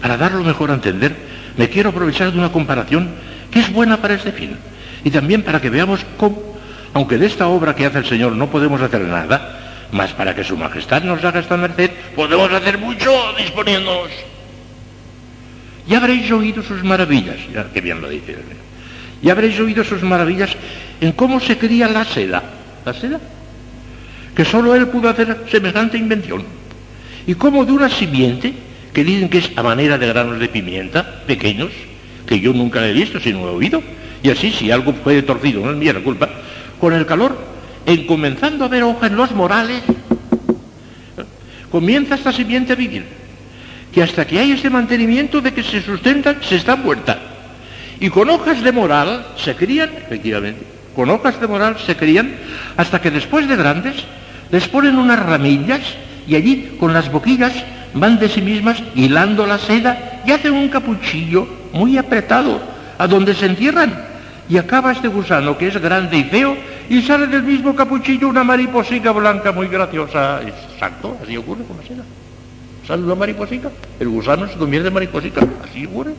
[0.00, 1.14] Para darlo mejor a entender,
[1.56, 3.10] me quiero aprovechar de una comparación
[3.50, 4.56] que es buena para este fin.
[5.04, 6.40] Y también para que veamos cómo,
[6.92, 10.44] aunque de esta obra que hace el Señor no podemos hacer nada, más para que
[10.44, 14.10] su majestad nos haga esta merced, podemos hacer mucho disponiéndonos.
[15.86, 18.36] Ya habréis oído sus maravillas, ya que bien lo dice.
[19.22, 20.50] Ya habréis oído sus maravillas
[21.00, 22.42] en cómo se cría la seda.
[22.84, 23.20] ¿La seda?
[24.34, 26.44] Que solo él pudo hacer semejante invención.
[27.26, 28.54] Y cómo de una simiente,
[28.92, 31.70] que dicen que es a manera de granos de pimienta, pequeños,
[32.26, 33.82] que yo nunca he visto, sino he oído,
[34.22, 36.28] y así si algo fue torcido, no es mía la culpa,
[36.80, 37.36] con el calor,
[37.86, 39.82] en comenzando a ver hojas en los morales,
[41.70, 43.04] comienza esta simiente a vivir,
[43.92, 47.18] que hasta que hay ese mantenimiento de que se sustentan, se está muerta.
[47.98, 50.64] Y con hojas de moral se crían, efectivamente,
[50.94, 52.34] con hojas de moral se crían,
[52.76, 53.96] hasta que después de grandes
[54.50, 55.80] les ponen unas ramillas
[56.26, 57.52] y allí con las boquillas
[57.94, 62.60] van de sí mismas hilando la seda y hacen un capuchillo muy apretado,
[62.98, 64.09] a donde se entierran.
[64.50, 66.56] Y acaba este gusano que es grande y feo
[66.88, 70.40] y sale del mismo capuchillo una mariposica blanca muy graciosa.
[70.42, 72.02] Exacto, así ocurre con la seda.
[72.84, 73.70] Sale una mariposica,
[74.00, 75.46] el gusano se convierte en mariposica.
[75.62, 76.14] Así ocurre.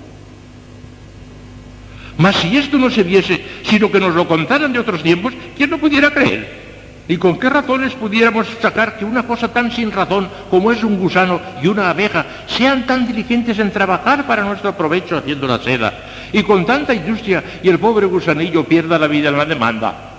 [2.18, 5.70] Mas si esto no se viese, sino que nos lo contaran de otros tiempos, ¿quién
[5.70, 6.62] no pudiera creer?
[7.10, 10.98] ¿Y con qué razones pudiéramos sacar que una cosa tan sin razón como es un
[10.98, 15.94] gusano y una abeja sean tan diligentes en trabajar para nuestro provecho haciendo la seda
[16.34, 20.12] y con tanta industria y el pobre gusanillo pierda la vida en la demanda?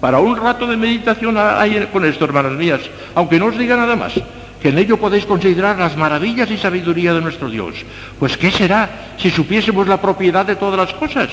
[0.00, 2.80] Para un rato de meditación hay con esto, hermanas mías,
[3.14, 4.14] aunque no os diga nada más,
[4.60, 7.74] que en ello podéis considerar las maravillas y sabiduría de nuestro Dios.
[8.18, 11.28] Pues ¿qué será si supiésemos la propiedad de todas las cosas?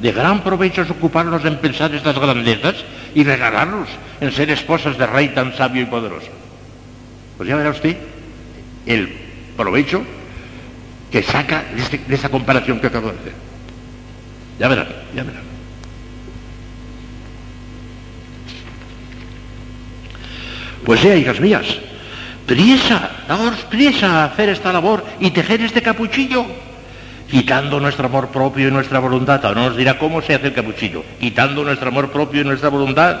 [0.00, 2.76] De gran provecho es ocuparnos en pensar estas grandezas
[3.14, 3.88] y regalarnos
[4.20, 6.28] en ser esposas de rey tan sabio y poderoso.
[7.36, 7.96] Pues ya verá usted
[8.86, 9.12] el
[9.56, 10.02] provecho
[11.10, 13.49] que saca de, este, esa comparación que acabo de hacer.
[14.60, 15.42] Ya verán, ya verán.
[20.84, 21.64] Pues ya, hijas mías,
[22.44, 26.44] prisa, daos prisa a hacer esta labor y tejer este capuchillo
[27.30, 29.44] quitando nuestro amor propio y nuestra voluntad.
[29.46, 33.16] Ahora nos dirá cómo se hace el capuchillo, quitando nuestro amor propio y nuestra voluntad,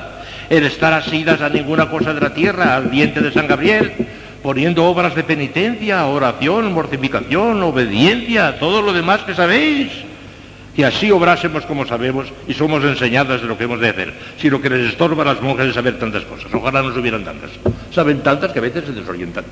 [0.50, 3.92] el estar asidas a ninguna cosa de la tierra, al diente de San Gabriel,
[4.42, 10.09] poniendo obras de penitencia, oración, mortificación, obediencia, todo lo demás que sabéis.
[10.74, 14.14] Que así obrásemos como sabemos y somos enseñadas de lo que hemos de hacer.
[14.38, 16.52] Si lo que les estorba a las monjas es saber tantas cosas.
[16.54, 17.50] Ojalá no hubieran tantas.
[17.92, 19.44] Saben tantas que a veces se desorientan.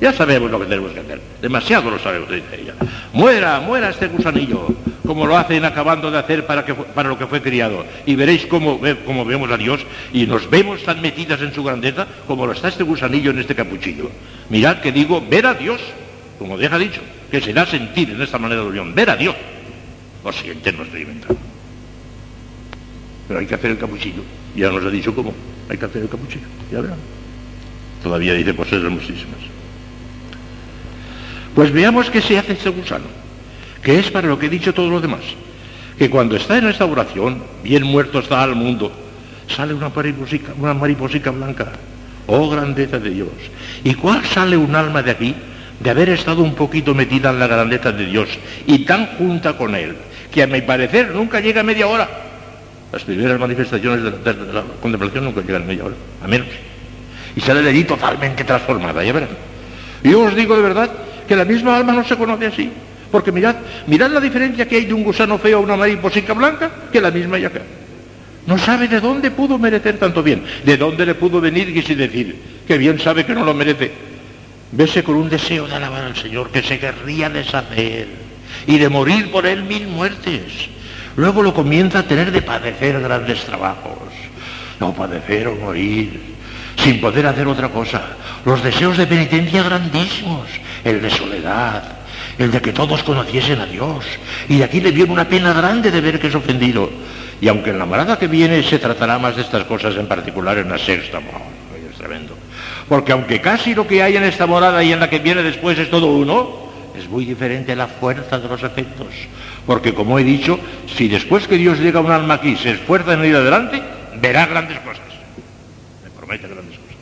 [0.00, 1.20] Ya sabemos lo que tenemos que hacer.
[1.42, 2.74] Demasiado lo sabemos, dice ella.
[3.12, 4.68] Muera, muera este gusanillo,
[5.04, 7.84] como lo hacen acabando de hacer para, que, para lo que fue criado.
[8.06, 9.80] Y veréis cómo, cómo vemos a Dios
[10.12, 13.56] y nos vemos tan metidas en su grandeza como lo está este gusanillo en este
[13.56, 14.10] capuchillo.
[14.50, 15.80] Mirad que digo, ver a Dios,
[16.38, 19.34] como deja dicho, que será sentir en esta manera de unión, ver a Dios.
[20.24, 21.38] Lo sienten, no estoy inventando.
[23.28, 24.22] Pero hay que hacer el capuchillo.
[24.56, 25.32] Ya nos ha dicho cómo.
[25.68, 26.46] Hay que hacer el capuchillo.
[26.72, 26.98] Ya verán.
[28.02, 29.40] Todavía dice cosas hermosísimas.
[31.54, 33.06] Pues veamos qué se hace este gusano,
[33.82, 35.22] que es para lo que he dicho todo lo demás.
[35.98, 38.92] Que cuando está en esta oración, bien muerto está al mundo,
[39.48, 41.72] sale una mariposica, una mariposica blanca.
[42.28, 43.30] Oh grandeza de Dios.
[43.82, 45.34] ¿Y cuál sale un alma de aquí?
[45.80, 48.28] De haber estado un poquito metida en la grandeza de Dios
[48.66, 49.96] y tan junta con Él,
[50.38, 52.08] que a mi parecer nunca llega a media hora.
[52.92, 56.46] Las primeras manifestaciones de la, contemplación nunca llegan a media hora, a menos.
[57.34, 59.30] Y sale de allí totalmente transformada, ya verán.
[60.04, 60.90] Y yo os digo de verdad
[61.26, 62.70] que la misma alma no se conoce así.
[63.10, 63.56] Porque mirad,
[63.88, 67.10] mirad la diferencia que hay de un gusano feo a una mariposica blanca, que la
[67.10, 67.62] misma hay acá.
[68.46, 71.98] No sabe de dónde pudo merecer tanto bien, de dónde le pudo venir y sin
[71.98, 73.90] decir, que bien sabe que no lo merece.
[74.70, 78.27] Vese con un deseo de alabar al Señor que se querría deshacer
[78.66, 80.68] y de morir por él mil muertes.
[81.16, 83.98] Luego lo comienza a tener de padecer grandes trabajos.
[84.78, 86.38] No padecer o morir
[86.82, 88.02] sin poder hacer otra cosa.
[88.44, 90.46] Los deseos de penitencia grandísimos,
[90.84, 91.82] el de soledad,
[92.38, 94.04] el de que todos conociesen a Dios.
[94.48, 96.90] Y de aquí le viene una pena grande de ver que es ofendido.
[97.40, 100.58] Y aunque en la morada que viene se tratará más de estas cosas, en particular
[100.58, 102.34] en la sexta, es tremendo.
[102.88, 105.78] Porque aunque casi lo que hay en esta morada y en la que viene después
[105.78, 106.67] es todo uno,
[106.98, 109.08] es muy diferente la fuerza de los efectos.
[109.66, 110.58] Porque como he dicho,
[110.96, 113.82] si después que Dios llega a un alma aquí se esfuerza en ir adelante,
[114.20, 115.04] verá grandes cosas.
[116.04, 116.96] Me promete grandes cosas.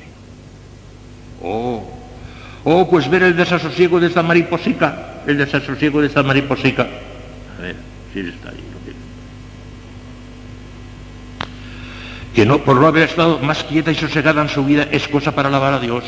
[1.42, 1.82] Oh,
[2.64, 6.86] oh, pues ver el desasosiego de esta mariposica, el desasosiego de esta mariposica.
[7.58, 7.76] A ver,
[8.12, 8.66] si está ahí.
[12.34, 15.34] que no, por no haber estado más quieta y sosegada en su vida es cosa
[15.34, 16.04] para alabar a Dios.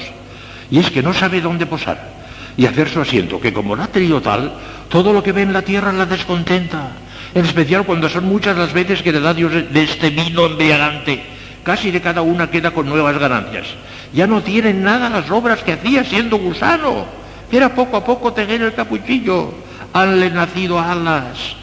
[0.71, 2.18] Y es que no sabe dónde posar
[2.59, 4.53] y hacer su asiento, que como ha tenido tal,
[4.89, 6.91] todo lo que ve en la tierra la descontenta.
[7.33, 11.23] En especial cuando son muchas las veces que le da Dios de este vino embriagante.
[11.63, 13.67] Casi de cada una queda con nuevas ganancias.
[14.13, 17.07] Ya no tienen nada las obras que hacía siendo gusano.
[17.53, 19.55] Era poco a poco tener el capuchillo.
[19.93, 21.55] Hanle nacido alas.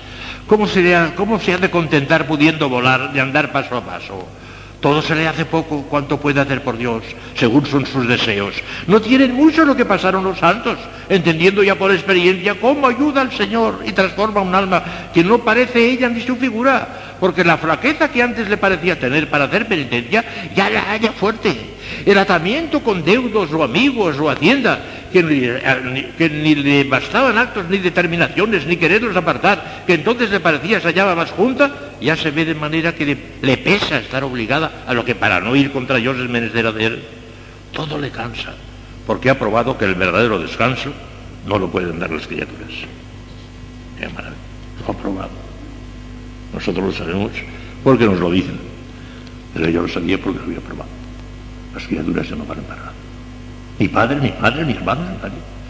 [0.48, 0.66] ¿Cómo
[1.18, 4.26] ¿Cómo se ha de contentar pudiendo volar, de andar paso a paso?
[4.86, 7.02] Todo se le hace poco cuanto puede hacer por Dios,
[7.34, 8.54] según son sus deseos.
[8.86, 10.78] No tienen mucho lo que pasaron los santos,
[11.10, 15.90] entendiendo ya por experiencia cómo ayuda al Señor y transforma un alma que no parece
[15.90, 20.24] ella ni su figura, porque la flaqueza que antes le parecía tener para hacer penitencia
[20.56, 21.58] ya la haya fuerte.
[22.06, 27.78] El atamiento con deudos o amigos o hacienda eh, que ni, le bastaban actos ni
[27.78, 32.46] determinaciones, ni quererlos apartar, que entonces le parecía se hallaba más junta, ya se ve
[32.46, 33.06] de manera que
[33.42, 37.02] le, pesa estar obligada a lo que para no ir contra Dios es menester hacer.
[37.72, 38.54] Todo le cansa,
[39.06, 40.92] porque ha probado que el verdadero descanso
[41.46, 42.72] no lo pueden dar las criaturas.
[44.00, 44.36] Qué maravilla,
[44.86, 45.30] lo ha probado.
[46.54, 47.32] Nosotros lo sabemos
[47.84, 48.58] porque nos lo dicen,
[49.54, 50.90] pero yo lo sabía porque lo había probado.
[51.74, 52.95] Las criaturas ya no valen para nada.
[53.78, 55.08] Mi padre, mi padre, mis hermanos,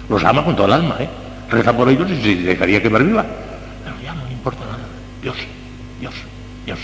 [0.09, 1.09] los ama con toda el alma, ¿eh?
[1.49, 3.25] Reza por ellos y se dejaría quemar viva.
[3.83, 4.85] Pero ya no le importa nada.
[5.21, 5.35] Dios,
[5.99, 6.13] Dios,
[6.65, 6.79] Dios.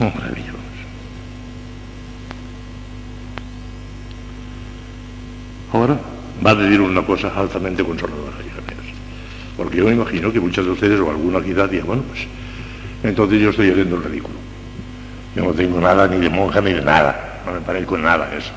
[0.00, 0.56] Oh, maravilloso.
[5.72, 5.98] Ahora
[6.44, 8.94] va a decir una cosa altamente consoladora, hija mías.
[9.56, 12.26] Porque yo me imagino que muchas de ustedes o alguna aquí diga, bueno, pues
[13.02, 14.47] entonces yo estoy haciendo el ridículo.
[15.38, 18.28] Yo no tengo nada ni de monja ni de nada, no me parezco en nada
[18.36, 18.50] eso.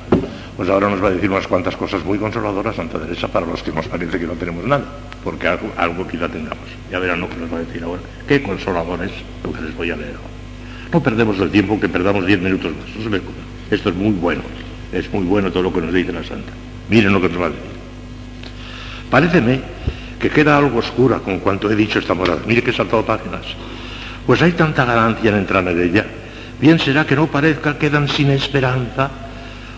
[0.58, 3.62] Pues ahora nos va a decir unas cuantas cosas muy consoladoras Santa Teresa para los
[3.62, 4.84] que nos parece que no tenemos nada,
[5.24, 6.66] porque algo, quizá tengamos.
[6.90, 8.02] Ya verán lo que nos va a decir ahora.
[8.28, 9.12] Qué consolador es
[9.44, 10.16] lo que les voy a leer
[10.92, 13.22] No perdemos el tiempo que perdamos diez minutos más.
[13.70, 14.42] Esto es muy bueno,
[14.92, 16.52] es muy bueno todo lo que nos dice la Santa.
[16.90, 17.64] Miren lo que nos va a decir.
[19.12, 19.62] Paréceme
[20.20, 22.42] que queda algo oscura con cuanto he dicho esta morada.
[22.48, 23.46] Mire que he saltado páginas.
[24.26, 26.06] Pues hay tanta ganancia en entrar en ella
[26.62, 29.10] Bien será que no parezca quedan sin esperanza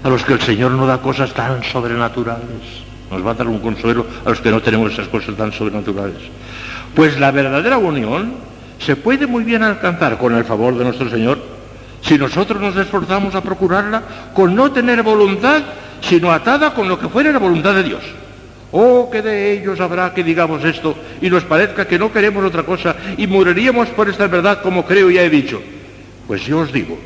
[0.04, 2.84] a los que el Señor no da cosas tan sobrenaturales.
[3.10, 6.20] Nos va a dar un consuelo a los que no tenemos esas cosas tan sobrenaturales.
[6.94, 8.34] Pues la verdadera unión
[8.80, 11.40] se puede muy bien alcanzar con el favor de nuestro Señor
[12.02, 14.04] si nosotros nos esforzamos a procurarla
[14.34, 15.62] con no tener voluntad,
[16.02, 18.04] sino atada con lo que fuera la voluntad de Dios.
[18.74, 22.64] Oh, que de ellos habrá que digamos esto y nos parezca que no queremos otra
[22.64, 25.62] cosa y moriríamos por esta verdad como creo ya he dicho.
[26.28, 26.98] Pues yo os digo,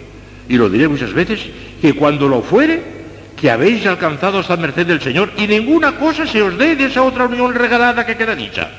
[0.48, 1.40] y lo diré muchas veces,
[1.82, 2.98] que cuando lo fuere,
[3.36, 7.04] que habéis alcanzado esta merced del Señor y ninguna cosa se os dé de esa
[7.04, 8.70] otra unión regalada que queda dicha.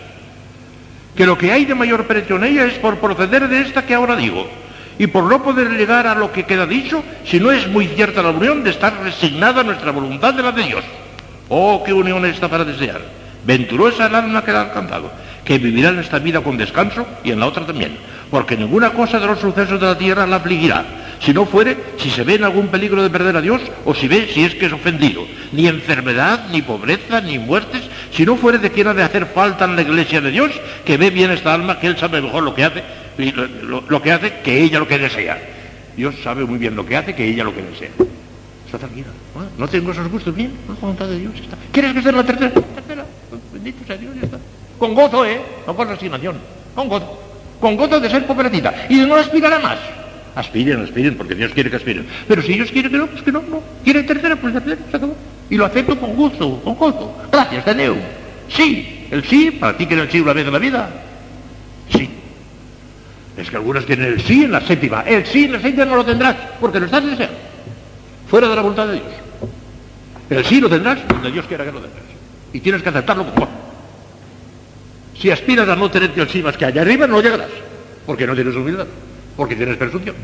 [1.17, 3.95] Que lo que hay de mayor precio en ella es por proceder de esta que
[3.95, 4.49] ahora digo,
[4.99, 8.23] y por no poder llegar a lo que queda dicho, si no es muy cierta
[8.23, 10.85] la unión de estar resignada a nuestra voluntad de la de Dios.
[11.49, 13.01] Oh, qué unión esta para desear.
[13.45, 15.11] Venturosa el alma que ha alcanzado,
[15.45, 17.97] que vivirá en esta vida con descanso y en la otra también
[18.31, 20.85] porque ninguna cosa de los sucesos de la tierra la afligirá,
[21.21, 24.07] si no fuere, si se ve en algún peligro de perder a Dios, o si
[24.07, 25.27] ve si es que es ofendido.
[25.53, 29.65] Ni enfermedad, ni pobreza, ni muertes, si no fuere de quien ha de hacer falta
[29.65, 30.53] en la iglesia de Dios,
[30.85, 32.85] que ve bien esta alma, que Él sabe mejor lo que hace,
[33.63, 35.39] lo, que hace que ella lo que desea.
[35.97, 37.91] Dios sabe muy bien lo que hace, que ella lo que desea.
[38.67, 39.09] Está tranquila.
[39.57, 41.57] No, tengo esos gustos bien, la voluntad de Dios está.
[41.73, 42.51] ¿Quieres que en la tercera?
[42.51, 43.05] tercera.
[43.53, 44.39] Bendito sea Dios, ya está.
[44.79, 45.41] Con gozo, ¿eh?
[45.67, 46.37] No con resignación.
[46.75, 47.28] Con gozo
[47.61, 49.79] con gozo de ser pobrecita y no aspirar a más.
[50.35, 52.07] Aspiren, aspiren, porque Dios quiere que aspiren.
[52.29, 53.61] Pero si Dios quiere que no, pues que no, no.
[53.83, 55.17] Quiere tercera, pues tercera, se acabó.
[55.51, 57.17] Y lo acepto con gusto, con gozo.
[57.33, 57.97] Gracias, Teneu.
[58.49, 60.89] Sí, el sí, para ti que el sí una vez en la vida.
[61.91, 62.09] Sí.
[63.37, 65.03] Es que algunos tienen el sí en la séptima.
[65.03, 67.37] El sí en la séptima no lo tendrás, porque lo estás deseando.
[68.29, 69.07] Fuera de la voluntad de Dios.
[70.31, 71.99] El sí lo tendrás donde Dios quiera que lo tengas.
[72.53, 73.58] Y tienes que aceptarlo con gozo.
[75.21, 77.51] Si aspiras a no tener que más que allá arriba, no llegarás,
[78.07, 78.87] porque no tienes humildad.
[79.37, 80.17] porque tienes presunción.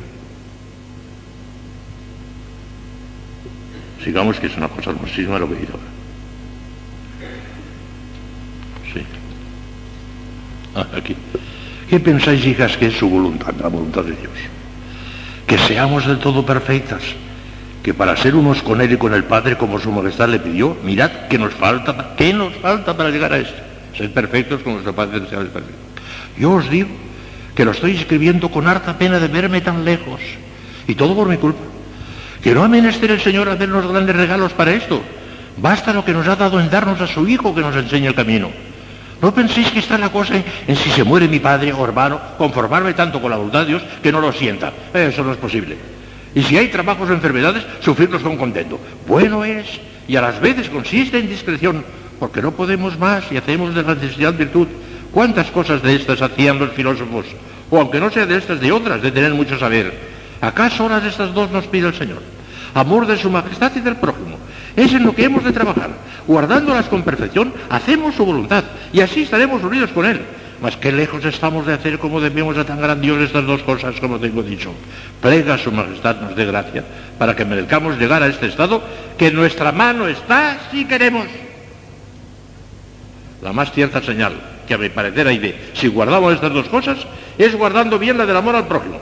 [4.02, 5.84] Sigamos que es una cosa hermosísima lo que dice ahora.
[8.92, 9.00] Sí.
[10.74, 11.16] Ah, aquí.
[11.88, 14.32] ¿Qué pensáis, hijas, que es su voluntad, la voluntad de Dios?
[15.46, 17.02] Que seamos del todo perfectas,
[17.82, 20.76] que para ser unos con Él y con el Padre, como su majestad le pidió,
[20.82, 22.14] mirad, ¿qué nos falta?
[22.16, 23.73] ¿Qué nos falta para llegar a esto?
[23.96, 25.72] Ser perfectos como nuestro Padre es perfecto.
[26.36, 26.88] Yo os digo
[27.54, 30.20] que lo estoy escribiendo con harta pena de verme tan lejos,
[30.86, 31.62] y todo por mi culpa.
[32.42, 35.02] Que no ha menester el Señor hacernos grandes regalos para esto.
[35.56, 38.14] Basta lo que nos ha dado en darnos a su Hijo que nos enseñe el
[38.14, 38.50] camino.
[39.22, 40.34] No penséis que está la cosa
[40.66, 43.82] en, si se muere mi padre o hermano, conformarme tanto con la voluntad de Dios
[44.02, 44.72] que no lo sienta.
[44.92, 45.76] Eso no es posible.
[46.34, 48.78] Y si hay trabajos o enfermedades, sufrirlos con contento.
[49.06, 49.66] Bueno es,
[50.08, 51.84] y a las veces consiste en discreción,
[52.18, 54.68] porque no podemos más y hacemos de la necesidad virtud.
[55.12, 57.26] ¿Cuántas cosas de estas hacían los filósofos?
[57.70, 59.92] O aunque no sea de estas, de otras, de tener mucho saber.
[60.40, 62.20] ¿Acaso horas de estas dos nos pide el Señor?
[62.74, 64.36] Amor de su majestad y del prójimo.
[64.76, 65.90] Es en lo que hemos de trabajar.
[66.26, 70.20] Guardándolas con perfección, hacemos su voluntad y así estaremos unidos con Él.
[70.60, 74.18] Mas qué lejos estamos de hacer como debemos a tan grandiosas estas dos cosas como
[74.18, 74.72] tengo dicho.
[75.20, 76.84] Plega su majestad nos dé gracia
[77.18, 78.82] para que merezcamos llegar a este estado
[79.18, 81.26] que en nuestra mano está si queremos.
[83.44, 84.32] La más cierta señal
[84.66, 86.96] que a mi parecer hay de si guardamos estas dos cosas
[87.36, 88.98] es guardando bien la del amor al prójimo.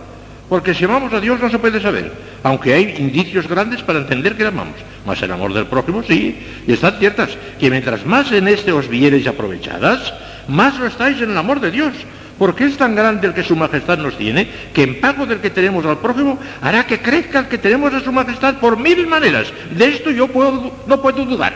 [0.48, 2.12] Porque si amamos a Dios no se puede saber,
[2.42, 4.74] aunque hay indicios grandes para entender que le amamos.
[5.06, 6.36] Mas el amor del prójimo sí,
[6.66, 7.30] y están ciertas,
[7.60, 10.12] que mientras más en este os viereis aprovechadas,
[10.48, 11.94] más lo estáis en el amor de Dios.
[12.36, 15.50] Porque es tan grande el que su majestad nos tiene, que en pago del que
[15.50, 19.52] tenemos al prójimo, hará que crezca el que tenemos a su majestad por mil maneras.
[19.70, 21.54] De esto yo puedo, no puedo dudar.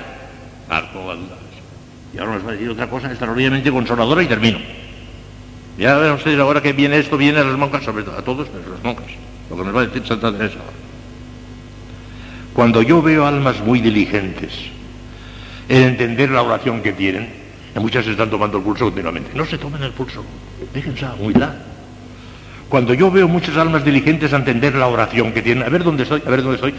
[0.69, 1.13] Algo
[2.17, 4.59] y ahora nos va a decir otra cosa extraordinariamente consoladora y termino.
[5.77, 8.49] Ya ven ustedes ahora que viene esto, viene a las monjas, sobre todo, a todos,
[8.49, 9.07] a las monjas,
[9.51, 10.59] lo que nos va a decir Santa Teresa
[12.55, 14.53] Cuando yo veo almas muy diligentes
[15.69, 17.29] en entender la oración que tienen,
[17.75, 19.33] y muchas están tomando el pulso continuamente.
[19.35, 20.25] No se tomen el pulso,
[20.73, 21.53] déjense a humildad.
[22.71, 26.05] Cuando yo veo muchas almas diligentes a entender la oración que tienen, a ver dónde
[26.05, 26.75] estoy, a ver dónde estoy,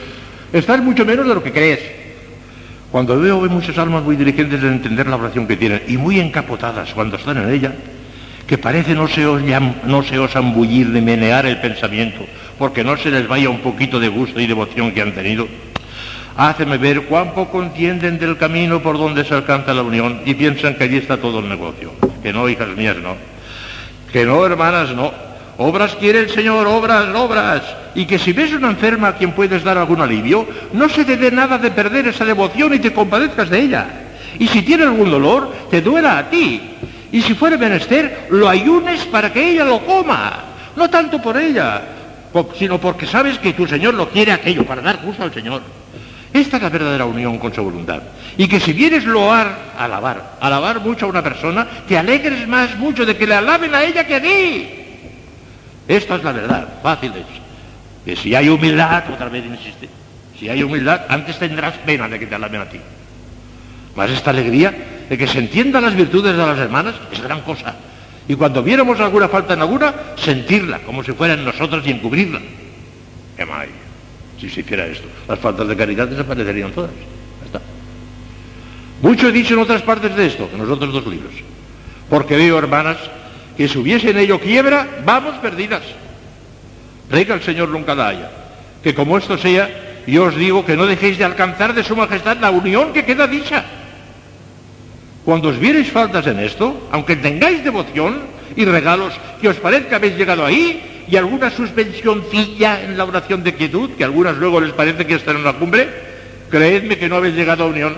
[0.52, 2.07] estás mucho menos de lo que crees.
[2.92, 6.94] Cuando veo muchas almas muy diligentes en entender la oración que tienen y muy encapotadas
[6.94, 7.74] cuando están en ella,
[8.48, 9.42] que parece no se, os,
[9.86, 12.26] no se osan bullir de menear el pensamiento,
[12.58, 15.48] porque no se les vaya un poquito de gusto y devoción que han tenido,
[16.38, 20.76] háceme ver cuán poco entienden del camino por donde se alcanza la unión y piensan
[20.76, 21.92] que allí está todo el negocio.
[22.24, 23.16] Que no, hijas mías, no.
[24.14, 25.27] Que no, hermanas, no.
[25.58, 27.64] Obras quiere el Señor, obras, obras.
[27.96, 31.18] Y que si ves una enferma a quien puedes dar algún alivio, no se te
[31.18, 33.88] dé nada de perder esa devoción y te compadezcas de ella.
[34.38, 36.62] Y si tiene algún dolor, te duela a ti.
[37.12, 40.44] Y si fuere menester, lo ayunes para que ella lo coma.
[40.76, 41.82] No tanto por ella,
[42.56, 45.64] sino porque sabes que tu Señor lo quiere aquello, para dar gusto al Señor.
[46.32, 48.04] Esta es la verdadera unión con su voluntad.
[48.38, 53.08] Y que si vienes loar, alabar, alabar mucho a una persona, te alegres más mucho
[53.08, 54.87] de que le alaben a ella que a ti.
[55.88, 57.26] Esta es la verdad, fácil es.
[58.06, 59.90] Que si hay humildad, otra vez insiste,
[60.40, 62.80] si hay humildad, antes tendrás pena de que te alaben a ti.
[63.96, 64.74] Más esta alegría
[65.10, 67.76] de que se entiendan las virtudes de las hermanas es gran cosa.
[68.28, 72.42] Y cuando viéramos alguna falta en alguna, sentirla como si fuera en nosotras y encubrirla.
[73.36, 73.68] ¿Qué más
[74.40, 76.92] Si se hiciera esto, las faltas de caridad desaparecerían todas.
[77.46, 77.62] está.
[79.02, 81.34] Mucho he dicho en otras partes de esto, en los otros dos libros.
[82.10, 82.98] Porque veo, hermanas,
[83.58, 85.82] que si hubiese en ello quiebra, vamos perdidas.
[87.10, 88.32] Rega el Señor nunca la haya.
[88.84, 89.68] Que como esto sea,
[90.06, 93.28] yo os digo que no dejéis de alcanzar de su majestad la unión que queda
[93.28, 93.66] dicha.
[95.26, 98.22] Cuando os viereis faltas en esto, aunque tengáis devoción
[98.56, 103.56] y regalos que os parezca habéis llegado ahí, y alguna suspensioncilla en la oración de
[103.56, 105.88] quietud, que algunas luego les parece que están en la cumbre,
[106.50, 107.98] creedme que no habéis llegado a unión.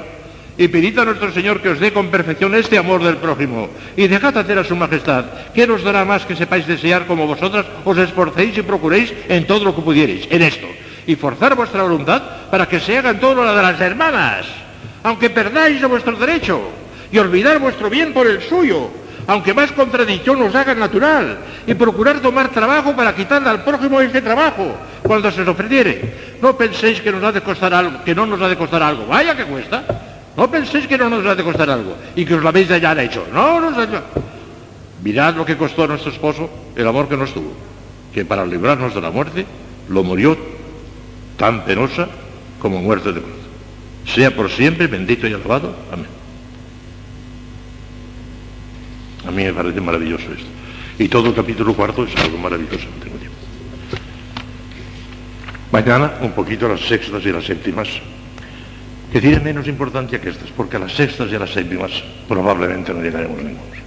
[0.60, 3.70] Y pedid a nuestro Señor que os dé con perfección este amor del prójimo.
[3.96, 5.24] Y dejad hacer a su majestad,
[5.56, 9.64] que nos dará más que sepáis desear como vosotras os esforcéis y procuréis en todo
[9.64, 10.68] lo que pudierais, en esto.
[11.08, 14.48] Y forzar vuestra voluntad para que se haga en todo lo de las hermanas,
[15.04, 16.60] aunque perdáis vuestro derecho
[17.10, 18.90] y olvidar vuestro bien por el suyo,
[19.28, 21.38] aunque más contradicción os haga natural,
[21.68, 26.36] y procurar tomar trabajo para quitarle al prójimo ese trabajo cuando se os ofreciere.
[26.42, 29.08] No penséis que nos ha de costar algo, que no nos ha de costar algo.
[29.08, 30.09] Vaya que cuesta.
[30.40, 32.78] No penséis que no nos ha de costar algo y que os lo habéis de
[33.04, 33.28] hecho.
[33.34, 34.04] No nos ha
[35.04, 37.52] Mirad lo que costó a nuestro esposo el amor que nos tuvo,
[38.14, 39.46] que para librarnos de la muerte
[39.90, 40.38] lo murió
[41.36, 42.08] tan penosa
[42.62, 43.36] como muerte de cruz.
[44.06, 45.76] Sea por siempre bendito y alabado.
[45.92, 46.08] Amén.
[49.28, 50.50] A mí me parece maravilloso esto.
[51.00, 53.38] Y todo el capítulo cuarto es algo maravilloso, tengo tiempo.
[55.70, 57.90] Mañana un poquito las sextas y las séptimas,
[59.12, 61.92] que tienen menos importancia que estas, porque a las sextas y a las séptimas
[62.28, 63.80] probablemente no llegaremos ninguno.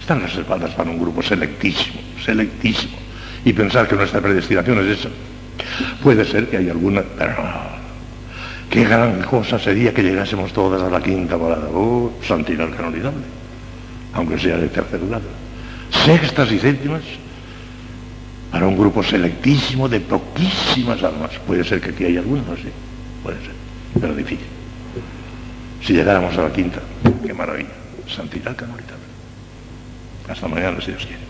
[0.00, 2.96] Están reservadas para un grupo selectísimo, selectísimo.
[3.44, 5.08] Y pensar que nuestra predestinación es esa.
[6.02, 7.78] Puede ser que haya alguna, pero no.
[8.70, 11.68] Qué gran cosa sería que llegásemos todas a la quinta morada.
[11.72, 13.24] Oh, santidad canonizable,
[14.14, 15.28] aunque sea de tercer grado.
[16.04, 17.02] Sextas y séptimas,
[18.50, 21.30] para un grupo selectísimo de poquísimas almas.
[21.46, 22.68] Puede ser que aquí haya alguna, sí,
[23.22, 23.57] puede ser,
[24.00, 24.46] pero difícil.
[25.82, 26.80] Si llegáramos a la quinta,
[27.24, 27.70] qué maravilla,
[28.06, 29.04] santidad canonizable.
[30.28, 31.27] Hasta mañana, si Dios quiere.